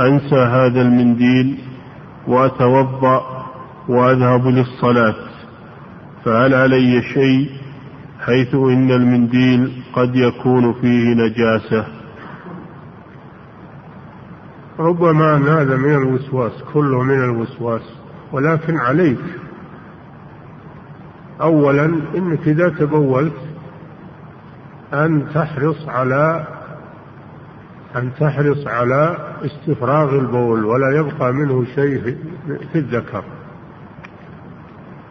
[0.00, 1.58] أنسى هذا المنديل
[2.28, 3.46] وأتوضأ
[3.88, 5.14] وأذهب للصلاة
[6.24, 7.50] فهل علي شيء
[8.20, 11.86] حيث إن المنديل قد يكون فيه نجاسة؟
[14.78, 17.82] ربما هذا من الوسواس كله من الوسواس
[18.32, 19.18] ولكن عليك.
[21.40, 21.84] أولا
[22.16, 23.36] إنك إذا تبولت
[24.92, 26.46] أن تحرص على
[27.96, 32.16] أن تحرص على استفراغ البول ولا يبقى منه شيء
[32.72, 33.24] في الذكر.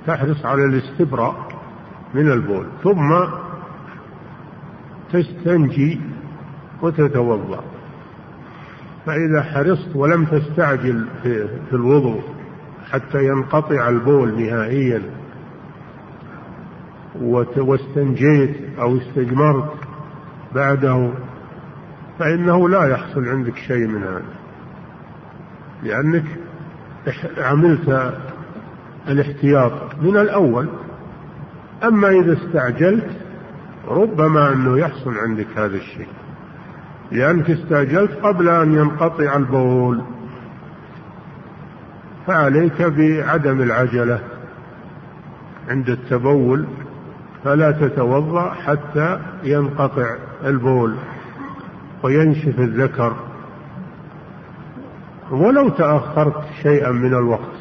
[0.08, 1.48] تحرص على الاستبراء
[2.14, 3.16] من البول ثم
[5.14, 6.02] تستنجي
[6.82, 7.64] وتتوضأ.
[9.06, 12.22] فإذا حرصت ولم تستعجل في الوضوء
[12.91, 15.02] حتى ينقطع البول نهائيا
[17.58, 19.72] واستنجيت أو استجمرت
[20.56, 21.10] بعده
[22.19, 24.23] فإنه لا يحصل عندك شيء من هذا.
[25.84, 26.26] لأنك
[27.38, 28.14] عملت
[29.07, 29.72] الاحتياط
[30.02, 30.69] من الأول.
[31.84, 33.10] أما إذا استعجلت
[33.88, 36.07] ربما أنه يحصل عندك هذا الشيء.
[37.11, 40.02] لأنك استعجلت قبل أن ينقطع البول.
[42.27, 44.19] فعليك بعدم العجلة
[45.69, 46.65] عند التبول
[47.44, 50.15] فلا تتوضأ حتى ينقطع
[50.45, 50.95] البول.
[52.03, 53.15] وينشف الذكر.
[55.32, 57.57] ولو تأخرت شيئا من الوقت.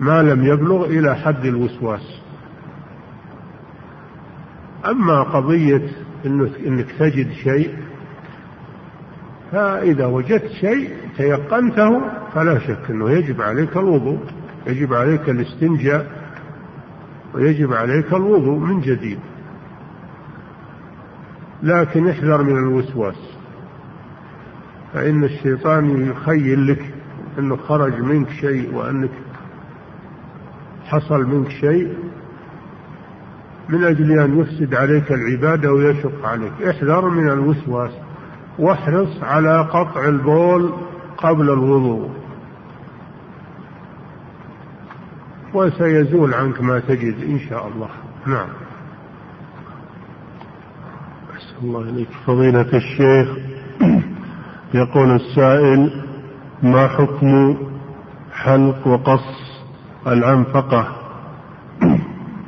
[0.00, 2.22] ما لم يبلغ إلى حد الوسواس.
[4.86, 5.88] أما قضية
[6.66, 7.76] إنك تجد شيء
[9.52, 12.00] فإذا وجدت شيء تيقنته
[12.34, 14.18] فلا شك أنه يجب عليك الوضوء.
[14.66, 16.06] يجب عليك الاستنجاء
[17.34, 19.18] ويجب عليك الوضوء من جديد.
[21.66, 23.36] لكن احذر من الوسواس.
[24.94, 26.94] فإن الشيطان يخيل لك
[27.38, 29.10] أنه خرج منك شيء وأنك
[30.84, 31.94] حصل منك شيء
[33.68, 36.52] من أجل أن يفسد عليك العبادة ويشق عليك.
[36.62, 37.92] احذر من الوسواس
[38.58, 40.72] واحرص على قطع البول
[41.16, 42.10] قبل الوضوء.
[45.54, 47.88] وسيزول عنك ما تجد إن شاء الله.
[48.26, 48.65] نعم.
[51.62, 53.28] الله إليك فضيلة الشيخ
[54.74, 56.04] يقول السائل
[56.62, 57.56] ما حكم
[58.32, 59.60] حلق وقص
[60.06, 60.88] العنفقة؟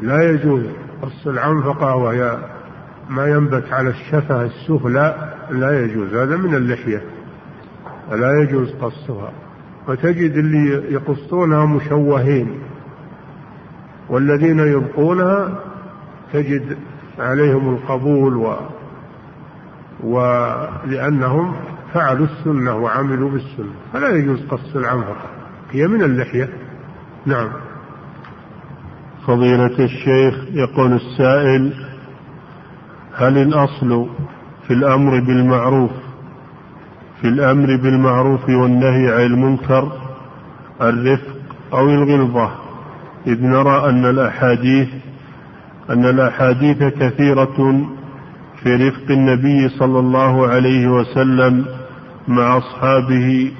[0.02, 0.62] لا يجوز
[1.02, 2.38] قص العنفقة وهي
[3.10, 6.14] ما ينبت على الشفة السفلى لا يجوز.
[6.14, 7.02] هذا من اللحية.
[8.10, 9.32] لا يجوز قصها.
[9.88, 12.58] وتجد اللي يقصونها مشوهين
[14.08, 15.58] والذين يبقونها
[16.32, 16.76] تجد
[17.18, 18.56] عليهم القبول و
[20.00, 21.54] ولأنهم
[21.94, 25.26] فعلوا السنة وعملوا بالسنة فلا يجوز قص العنفقة
[25.70, 26.48] هي من اللحية.
[27.26, 27.48] نعم.
[29.26, 31.72] فضيلة الشيخ يقول السائل
[33.14, 34.06] هل الأصل
[34.66, 35.90] في الأمر بالمعروف
[37.20, 39.92] في الأمر بالمعروف والنهي عن المنكر
[40.80, 41.36] الرفق
[41.72, 42.50] أو الغلظة؟
[43.26, 44.88] إذ نرى أن الأحاديث
[45.90, 47.86] أن الأحاديث كثيرة
[48.62, 51.64] في رفق النبي صلى الله عليه وسلم
[52.28, 53.52] مع أصحابه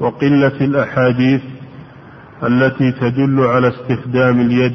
[0.00, 1.42] وقلة الأحاديث
[2.42, 4.74] التي تدل على استخدام اليد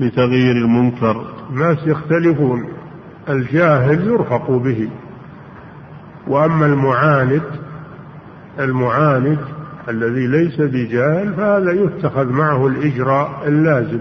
[0.00, 1.24] لتغيير المنكر.
[1.50, 2.68] الناس يختلفون.
[3.28, 4.88] الجاهل يرفق به.
[6.26, 7.42] وأما المعاند
[8.60, 9.38] المعاند
[9.88, 14.00] الذي ليس بجاهل فهذا يتخذ معه الإجراء اللازم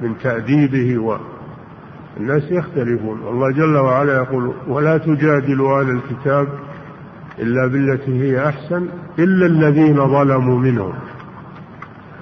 [0.00, 1.16] من تأديبه و
[2.20, 3.18] الناس يختلفون.
[3.28, 6.48] الله جل وعلا يقول ولا تجادلوا أهل الكتاب
[7.38, 8.86] إلا بالتي هي أحسن
[9.18, 10.92] إلا الذين ظلموا منهم.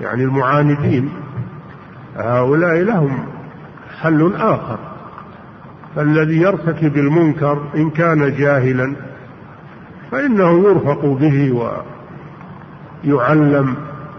[0.00, 1.10] يعني المعاندين
[2.16, 3.18] هؤلاء لهم
[4.00, 4.78] حل آخر.
[5.96, 8.96] فالذي يرتكب المنكر إن كان جاهلا
[10.10, 11.68] فإنه يرفق به
[13.04, 13.74] ويعلم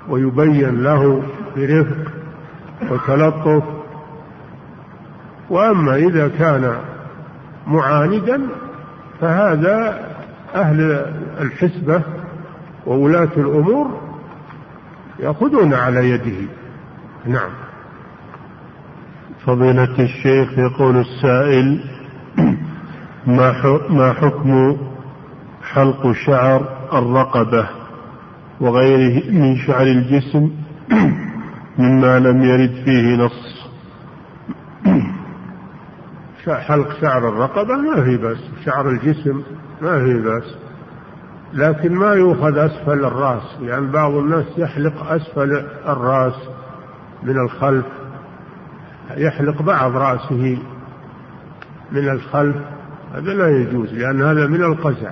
[0.10, 1.24] ويبين له
[1.58, 2.12] برفق
[2.92, 3.64] وتلطف
[5.52, 6.76] وأما إذا كان
[7.68, 8.42] معاندا
[9.22, 10.00] فهذا
[10.56, 11.06] أهل
[11.42, 12.02] الحسبة
[12.88, 14.02] وولاة الأمور
[15.20, 16.48] يأخذون على يده.
[17.26, 17.50] نعم.
[19.46, 21.84] فضيلة الشيخ يقول السائل
[23.92, 24.78] ما حكم
[25.74, 26.62] حلق شعر
[26.94, 27.68] الرقبة
[28.62, 30.52] وغيره من شعر الجسم
[31.78, 33.72] مما لم يرد فيه نص؟
[36.50, 39.44] حلق شعر الرقبة ما في بس شعر الجسم
[39.82, 40.56] ما في بس
[41.54, 46.36] لكن ما يؤخذ أسفل الرأس يعني بعض الناس يحلق أسفل الرأس
[47.24, 47.86] من الخلف
[49.18, 50.58] يحلق بعض رأسه
[51.92, 52.56] من الخلف
[53.14, 55.12] هذا لا يجوز لأن هذا من القزع.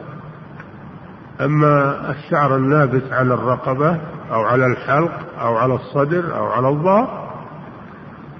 [1.41, 3.99] أما الشعر النابت على الرقبة
[4.31, 5.11] أو على الحلق
[5.41, 7.28] أو على الصدر أو على الظهر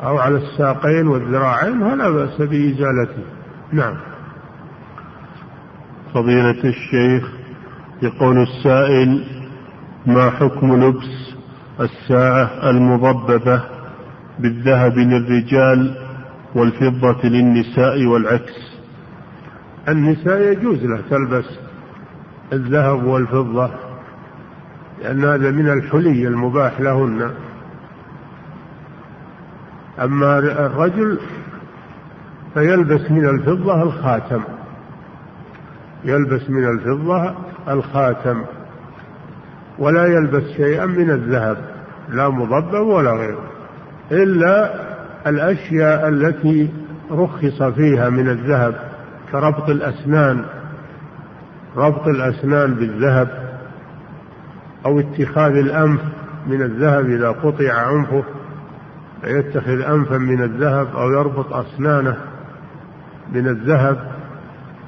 [0.04, 3.24] أو على الساقين والذراعين فلا بأس بإزالته.
[3.74, 3.96] نعم.
[6.14, 7.32] فضيلة الشيخ
[8.02, 9.24] يقول السائل
[10.06, 11.36] ما حكم لبس
[11.80, 13.64] الساعة المضببة
[14.40, 15.96] بالذهب للرجال
[16.56, 18.80] والفضة للنساء والعكس؟
[19.88, 21.60] النساء يجوز له تلبس
[22.54, 23.70] الذهب والفضة
[25.02, 27.32] لأن هذا من الحلي المباح لهن.
[30.02, 31.20] أما الرجل
[32.54, 34.42] فيلبس من الفضة الخاتم.
[36.04, 37.34] يلبس من الفضة
[37.68, 38.42] الخاتم.
[39.80, 41.58] ولا يلبس شيئا من الذهب
[42.10, 43.44] لا مضبب ولا غيره
[44.12, 44.74] إلا
[45.28, 46.70] الأشياء التي
[47.12, 48.76] رخص فيها من الذهب
[49.32, 50.46] كربط الأسنان.
[51.78, 53.60] ربط الأسنان بالذهب
[54.86, 56.02] أو اتخاذ الأنف
[56.48, 58.24] من الذهب إذا قطع أنفه.
[59.22, 62.18] فيتخذ أنفا من الذهب أو يربط أسنانه
[63.34, 64.12] من الذهب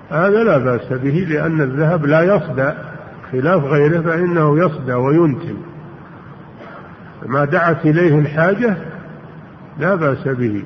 [0.10, 2.74] هذا لا بأس به لأن الذهب لا يصدى
[3.32, 5.58] خلاف غيره فإنه يصدى وينتن
[7.26, 8.78] ما دعت إليه الحاجة
[9.80, 10.64] لا بأس به.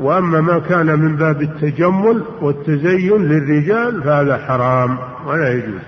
[0.00, 5.80] وأما ما كان من باب التجمل والتزين للرجال فهذا حرام ولا يجوز.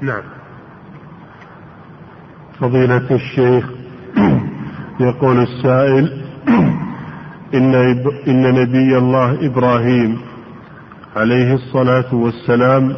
[0.00, 0.22] نعم.
[2.60, 3.70] فضيلة الشيخ
[5.00, 6.21] يقول السائل
[7.54, 7.74] إن,
[8.28, 10.18] إن نبي الله إبراهيم
[11.16, 12.96] عليه الصلاة والسلام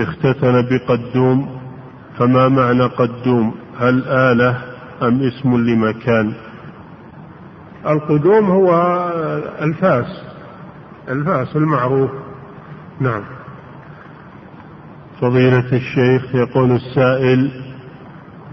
[0.00, 1.60] اختتن بقدوم
[2.18, 4.56] فما معنى قدوم؟ هل آلة
[5.02, 6.32] أم اسم لمكان؟
[7.86, 8.70] القدوم هو
[9.62, 10.22] الفاس
[11.08, 12.10] الفاس المعروف.
[13.00, 13.22] نعم.
[15.20, 17.50] فضيلة الشيخ يقول السائل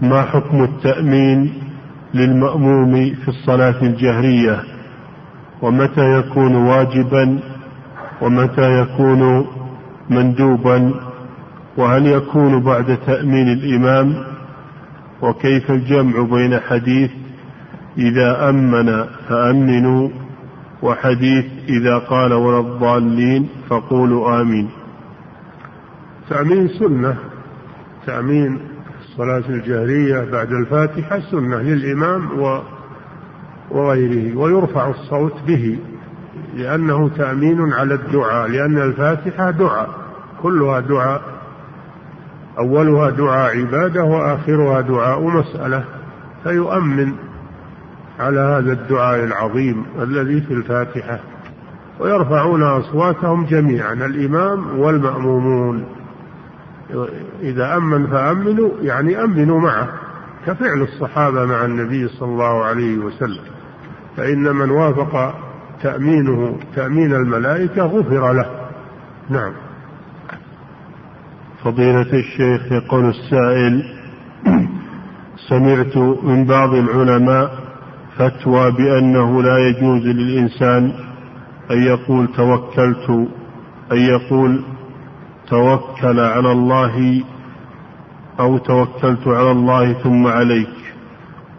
[0.02, 1.67] ما حكم التأمين
[2.14, 4.62] للمأموم في الصلاة الجهرية
[5.62, 7.38] ومتى يكون واجبا
[8.22, 9.46] ومتى يكون
[10.10, 10.94] مندوبا
[11.76, 14.24] وهل يكون بعد تأمين الإمام
[15.22, 17.10] وكيف الجمع بين حديث
[17.98, 20.08] إذا أمن فأمنوا
[20.82, 24.68] وحديث إذا قال ولا الضالين فقولوا آمين.
[26.30, 27.16] تأمين سنة
[28.06, 28.58] تأمين
[29.18, 32.28] الصلاة الجهرية بعد الفاتحة سنة للإمام
[33.70, 35.78] وغيره ويرفع الصوت به
[36.54, 39.88] لأنه تأمين على الدعاء لأن الفاتحة دعاء
[40.42, 41.22] كلها دعاء
[42.58, 45.84] أولها دعاء عبادة وآخرها دعاء مسألة
[46.44, 47.12] فيؤمن
[48.20, 51.20] على هذا الدعاء العظيم الذي في الفاتحة
[52.00, 55.97] ويرفعون أصواتهم جميعا الإمام والمأمومون.
[57.42, 59.88] إذا أمن فأمنوا يعني أمنوا معه
[60.46, 63.44] كفعل الصحابة مع النبي صلى الله عليه وسلم.
[64.16, 65.34] فإن من وافق
[65.82, 68.46] تأمينه تأمين الملائكة غفر له.
[69.30, 69.52] نعم.
[71.64, 73.84] فضيلة الشيخ يقول السائل
[75.48, 77.58] سمعت من بعض العلماء
[78.16, 80.92] فتوى بأنه لا يجوز للإنسان
[81.70, 83.10] أن يقول توكلت
[83.92, 84.64] أن يقول
[85.50, 87.24] توكل على الله
[88.40, 90.94] أو توكلت على الله ثم عليك.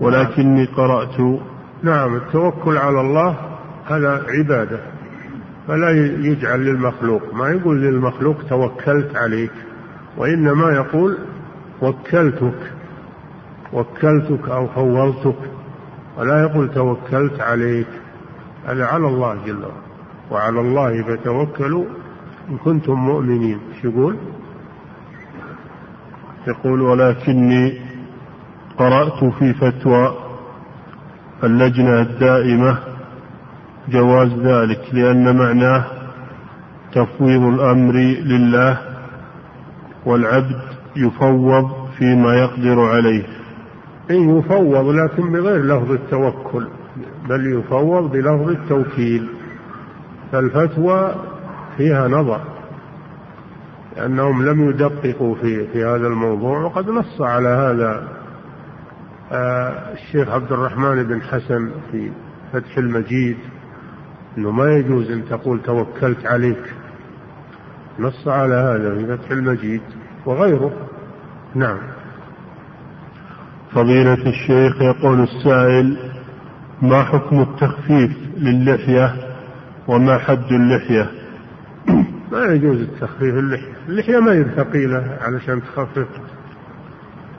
[0.02, 1.20] ولكني قرأت.
[1.84, 3.36] نعم التوكل على الله
[3.86, 4.80] هذا عبادة
[5.68, 5.90] فلا
[6.28, 7.34] يجعل للمخلوق.
[7.34, 9.52] ما يقول للمخلوق توكلت عليك
[10.18, 11.18] وإنما يقول
[11.82, 12.72] وكلتك
[13.74, 15.40] وكلتك أو فوضتك
[16.18, 17.88] ولا يقول توكلت عليك.
[18.66, 19.90] هذا على الله جل وعلا.
[20.32, 21.86] وعلى الله فتوكلوا
[22.50, 23.60] إن كنتم مؤمنين.
[23.82, 24.16] شو يقول؟
[26.48, 27.82] يقول ولكني
[28.78, 30.16] قرأت في فتوى
[31.44, 32.80] اللجنة الدائمة
[33.90, 35.86] جواز ذلك لأن معناه
[36.94, 37.94] تفويض الأمر
[38.32, 38.78] لله
[40.06, 40.62] والعبد
[40.96, 43.24] يفوض فيما يقدر عليه.
[44.12, 46.68] إن يفوض لكن بغير لفظ التوكل
[47.30, 49.30] بل يفوض بلفظ التوكيل.
[50.32, 51.16] فالفتوى
[51.80, 52.42] فيها نظر
[53.98, 58.08] لأنهم لم يدققوا في في هذا الموضوع وقد نص على هذا
[59.32, 62.12] آه، الشيخ عبد الرحمن بن حسن في
[62.54, 63.38] فتح المجيد
[64.38, 66.74] أنه ما يجوز أن تقول توكلت عليك.
[68.00, 69.82] نص على هذا في فتح المجيد
[70.26, 70.72] وغيره.
[71.56, 71.80] نعم.
[73.72, 75.98] فضيلة الشيخ يقول السائل
[76.82, 79.16] ما حكم التخفيف للحية
[79.88, 81.19] وما حد اللحية؟
[82.32, 86.08] ما يجوز التخفيف اللحية اللحية ما هي ثقيلة علشان تخفف.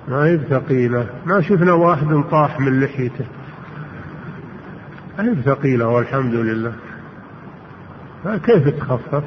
[0.09, 3.25] ما هي ثقيلة ما شفنا واحد طاح من لحيته.
[5.19, 6.73] ما هي ثقيلة والحمد لله.
[8.25, 9.25] كيف تخفف؟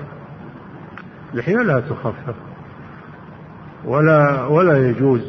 [1.33, 2.35] اللحية لا تخفف.
[3.85, 5.21] ولا ولا يجوز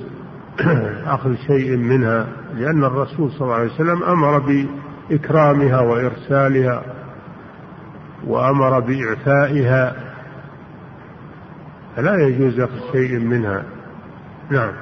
[1.06, 2.26] أخذ شيء منها
[2.56, 6.93] لأن الرسول صلى الله عليه وسلم أمر بإكرامها وإرسالها.
[8.26, 9.96] وأمر بإعفائها
[11.96, 13.62] فلا يجوز أخذ شيء منها.
[14.51, 14.72] نعم.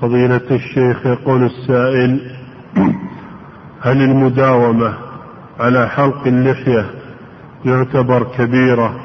[0.00, 2.36] فضيلة الشيخ يقول السائل
[3.80, 4.94] هل المداومة
[5.60, 6.90] على حلق اللحية
[7.64, 9.00] يعتبر كبيرة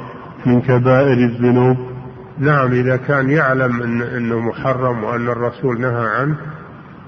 [0.45, 1.77] من كبائر الذنوب؟
[2.39, 6.35] نعم إذا كان يعلم إن أنه محرم وأن الرسول نهى عنه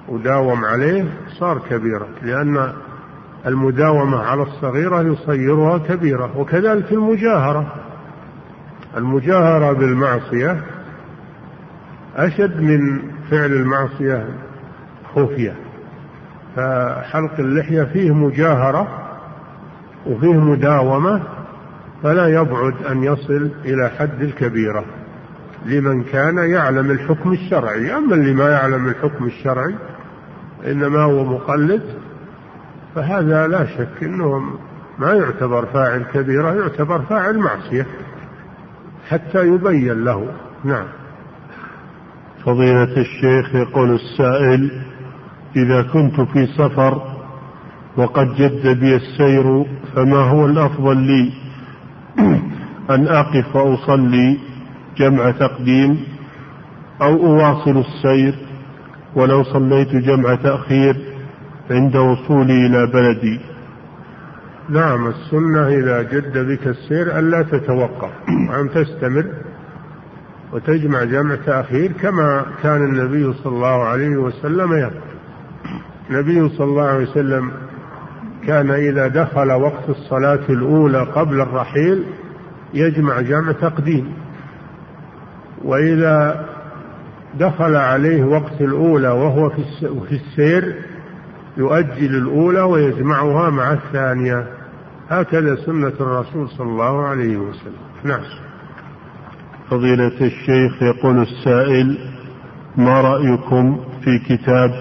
[0.08, 1.06] وداوم عليه
[1.40, 2.74] صار كبيرة لأن
[3.48, 7.74] المداومة على الصغيرة يصيرها كبيرة وكذلك المجاهرة.
[8.98, 10.62] المجاهرة بالمعصية
[12.16, 13.02] أشد من
[13.32, 14.26] فعل المعصية
[15.16, 15.56] خفية.
[16.56, 18.88] فحلق اللحية فيه مجاهرة
[20.06, 21.24] وفيه مداومة
[22.04, 24.86] فلا يبعد أن يصل إلى حد الكبيرة.
[25.66, 27.98] لمن كان يعلم الحكم الشرعي.
[27.98, 29.76] أما اللي ما يعلم الحكم الشرعي
[30.68, 31.84] إنما هو مقلد
[32.96, 34.44] فهذا لا شك أنه
[35.00, 37.88] ما يعتبر فاعل كبيرة يعتبر فاعل معصية
[39.10, 40.28] حتى يبين له.
[40.64, 40.86] نعم.
[42.46, 44.82] فضيلة الشيخ يقول السائل
[45.56, 47.02] إذا كنت في سفر
[47.98, 49.66] وقد جد بي السير
[49.96, 51.32] فما هو الأفضل لي؟
[52.96, 54.40] أن أقف وأصلي
[54.98, 56.04] جمع تقديم
[57.02, 58.36] أو أواصل السير
[59.16, 61.15] ولو صليت جمع تأخير.
[61.72, 63.40] عند وصولي إلى بلدي.
[64.70, 68.12] نعم السنة إذا جد بك السير ألا تتوقف
[68.50, 69.26] وأن تستمر
[70.54, 75.02] وتجمع جمع تأخير كما كان النبي صلى الله عليه وسلم يفعل
[76.10, 77.52] النبي صلى الله عليه وسلم
[78.48, 82.04] كان إذا دخل وقت الصلاة الأولى قبل الرحيل
[82.74, 84.14] يجمع جمع تقديم.
[85.64, 86.46] وإذا
[87.40, 90.76] دخل عليه وقت الأولى وهو في السير
[91.58, 94.48] يؤجل الأولى ويجمعها مع الثانية
[95.10, 98.22] هكذا سنة الرسول صلى الله عليه وسلم نعم
[99.70, 101.98] فضيلة الشيخ يقول السائل
[102.78, 104.72] ما رأيكم في كتاب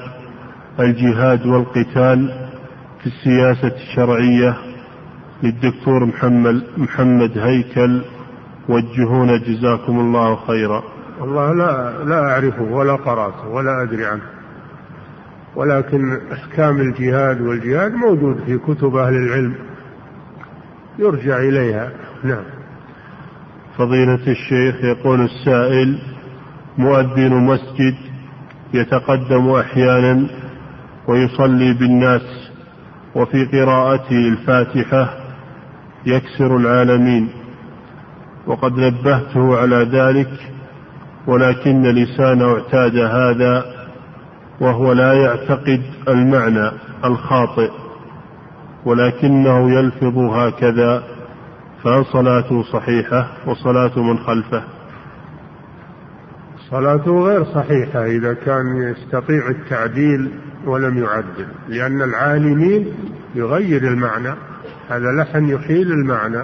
[0.80, 2.48] الجهاد والقتال
[3.00, 4.56] في السياسة الشرعية
[5.42, 8.02] للدكتور محمد محمد هيكل
[8.68, 10.82] وجهونا جزاكم الله خيرا.
[11.20, 14.22] والله لا لا أعرفه ولا قرأته ولا أدري عنه.
[15.56, 19.54] ولكن أحكام الجهاد والجهاد موجود في كتب أهل العلم.
[20.98, 21.90] يرجع إليها.
[22.24, 22.44] نعم.
[23.78, 25.98] فضيلة الشيخ يقول السائل
[26.78, 27.94] مؤذن مسجد
[28.74, 30.26] يتقدم أحيانا
[31.08, 32.50] ويصلي بالناس
[33.14, 35.16] وفي قراءته الفاتحة
[36.06, 37.28] يكسر العالمين.
[38.46, 40.30] وقد نبهته على ذلك
[41.26, 43.73] ولكن لسانه اعتاد هذا
[44.60, 46.70] وهو لا يعتقد المعنى
[47.04, 47.70] الخاطئ
[48.84, 51.02] ولكنه يلفظ هكذا
[51.84, 54.62] فهل صلاته صحيحة وصلاة من خلفه؟
[56.70, 60.30] صلاته غير صحيحة إذا كان يستطيع التعديل
[60.66, 62.94] ولم يعدل لأن العالمين
[63.34, 64.34] يغير المعنى
[64.88, 66.42] هذا لحن يحيل المعنى.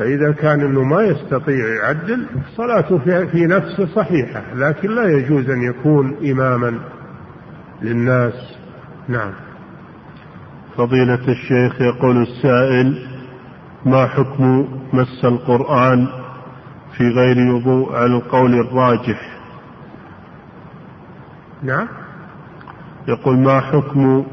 [0.00, 6.30] فإذا كان أنه ما يستطيع يعدل صلاته في نفسه صحيحة لكن لا يجوز أن يكون
[6.30, 6.80] إماما
[7.82, 8.34] للناس.
[9.08, 9.32] نعم.
[10.76, 13.08] فضيلة الشيخ يقول السائل
[13.86, 16.06] ما حكم مس القرآن
[16.96, 19.38] في غير وضوء على القول الراجح؟
[21.62, 21.88] نعم.
[23.08, 24.24] يقول ما حكم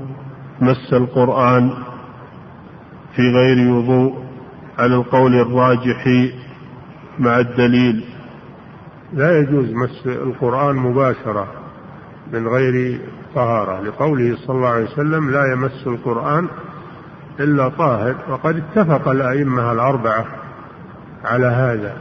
[0.62, 1.70] مس القرآن
[3.16, 4.27] في غير وضوء
[4.78, 6.08] على القول الراجح
[7.20, 8.04] مع الدليل.
[9.14, 11.48] لا يجوز مس القرآن مباشرة
[12.34, 13.00] من غير
[13.36, 13.82] طهارة.
[13.82, 16.48] لقوله صلى الله عليه وسلم لا يمس القرآن
[17.40, 18.16] إلا طاهر.
[18.30, 20.26] وقد اتفق الأئمة الأربعة
[21.26, 21.98] على هذا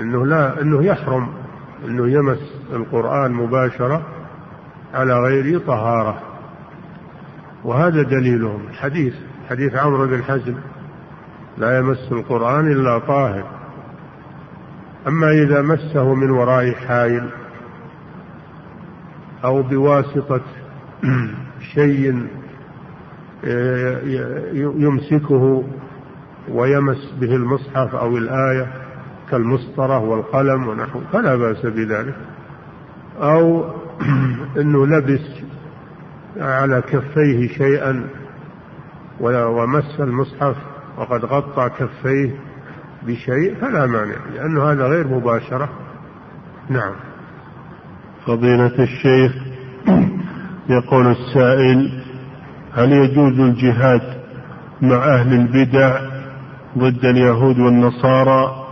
[0.00, 1.28] أنه لا أنه يحرم
[1.84, 4.02] أنه يمس القرآن مباشرة
[4.94, 6.18] على غير طهارة.
[7.64, 8.62] وهذا دليلهم.
[8.72, 9.14] حديث
[9.50, 10.54] حديث عمرو بن حزم.
[11.58, 13.44] لا يمس القرآن إلا طاهر.
[15.06, 17.28] أما إذا مسه من وراء حائل
[19.44, 20.40] أو بواسطة
[21.74, 22.26] شيء
[24.54, 25.64] يمسكه
[26.48, 28.72] ويمس به المصحف أو الآية
[29.30, 32.14] كالمسطرة والقلم ونحو فلا بأس بذلك.
[33.18, 33.64] أو
[34.60, 35.30] أنه لبس
[36.36, 38.06] على كفيه شيئا
[39.20, 40.56] ومس المصحف
[40.98, 42.30] وقد غطى كفيه
[43.02, 45.68] بشيء فلا مانع لأنه هذا غير مباشرة.
[46.70, 46.92] نعم.
[48.26, 49.32] فضيلة الشيخ
[50.68, 52.02] يقول السائل
[52.72, 54.02] هل يجوز الجهاد
[54.82, 56.00] مع أهل البدع
[56.78, 58.66] ضد اليهود والنصارى؟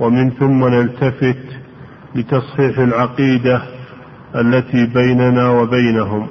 [0.00, 1.44] ومن ثم نلتفت
[2.14, 3.62] لتصحيح العقيدة
[4.34, 6.28] التي بيننا وبينهم.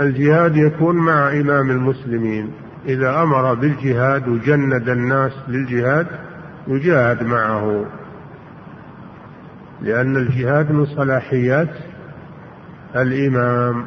[0.00, 2.50] الجهاد يكون مع إمام المسلمين.
[2.86, 6.06] إذا أمر بالجهاد وجند الناس للجهاد
[6.68, 7.84] يجاهد معه.
[9.82, 11.68] لأن الجهاد من صلاحيات
[12.96, 13.84] الإمام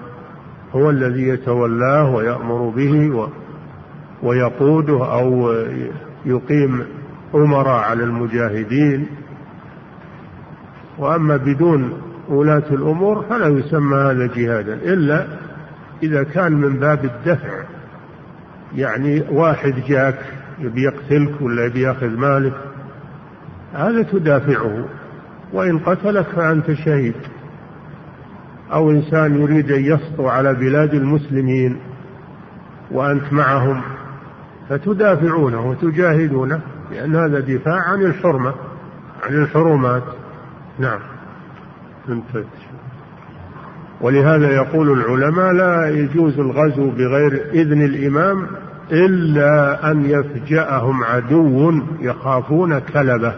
[0.76, 3.30] هو الذي يتولاه ويأمر به
[4.24, 5.52] ويقوده أو
[6.26, 6.86] يقيم
[7.36, 9.08] أمراء على المجاهدين.
[10.98, 15.28] وأما بدون ولاة الأمور فلا يسمى هذا جهادا إلا
[16.04, 17.64] إذا كان من باب الدفع.
[18.76, 20.20] يعني واحد جاك
[20.60, 22.54] يبي يقتلك ولا يبي ياخذ مالك
[23.74, 24.86] هذا تدافعه.
[25.54, 27.16] وإن قتلك فأنت شهيد.
[28.72, 31.80] أو إنسان يريد أن يسطو على بلاد المسلمين
[32.92, 33.82] وأنت معهم
[34.70, 38.54] فتدافعونه وتجاهدونه لأن هذا دفاع عن الحرمة
[39.24, 40.04] عن الحرمات.
[40.80, 41.00] نعم.
[42.10, 42.46] انتهت.
[44.02, 48.48] ولهذا يقول العلماء لا يجوز الغزو بغير إذن الإمام
[48.92, 53.34] إلا أن يفجأهم عدو يخافون كلبه.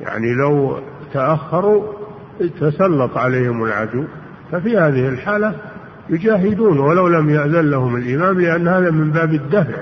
[0.00, 0.78] يعني لو
[1.12, 1.82] تأخروا
[2.60, 4.04] تسلط عليهم العدو
[4.52, 5.54] ففي هذه الحالة
[6.10, 9.78] يجاهدون ولو لم يأذن لهم الإمام لأن هذا من باب الدفع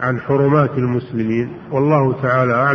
[0.00, 1.52] عن حرمات المسلمين.
[1.70, 2.68] والله تعالى أعلم.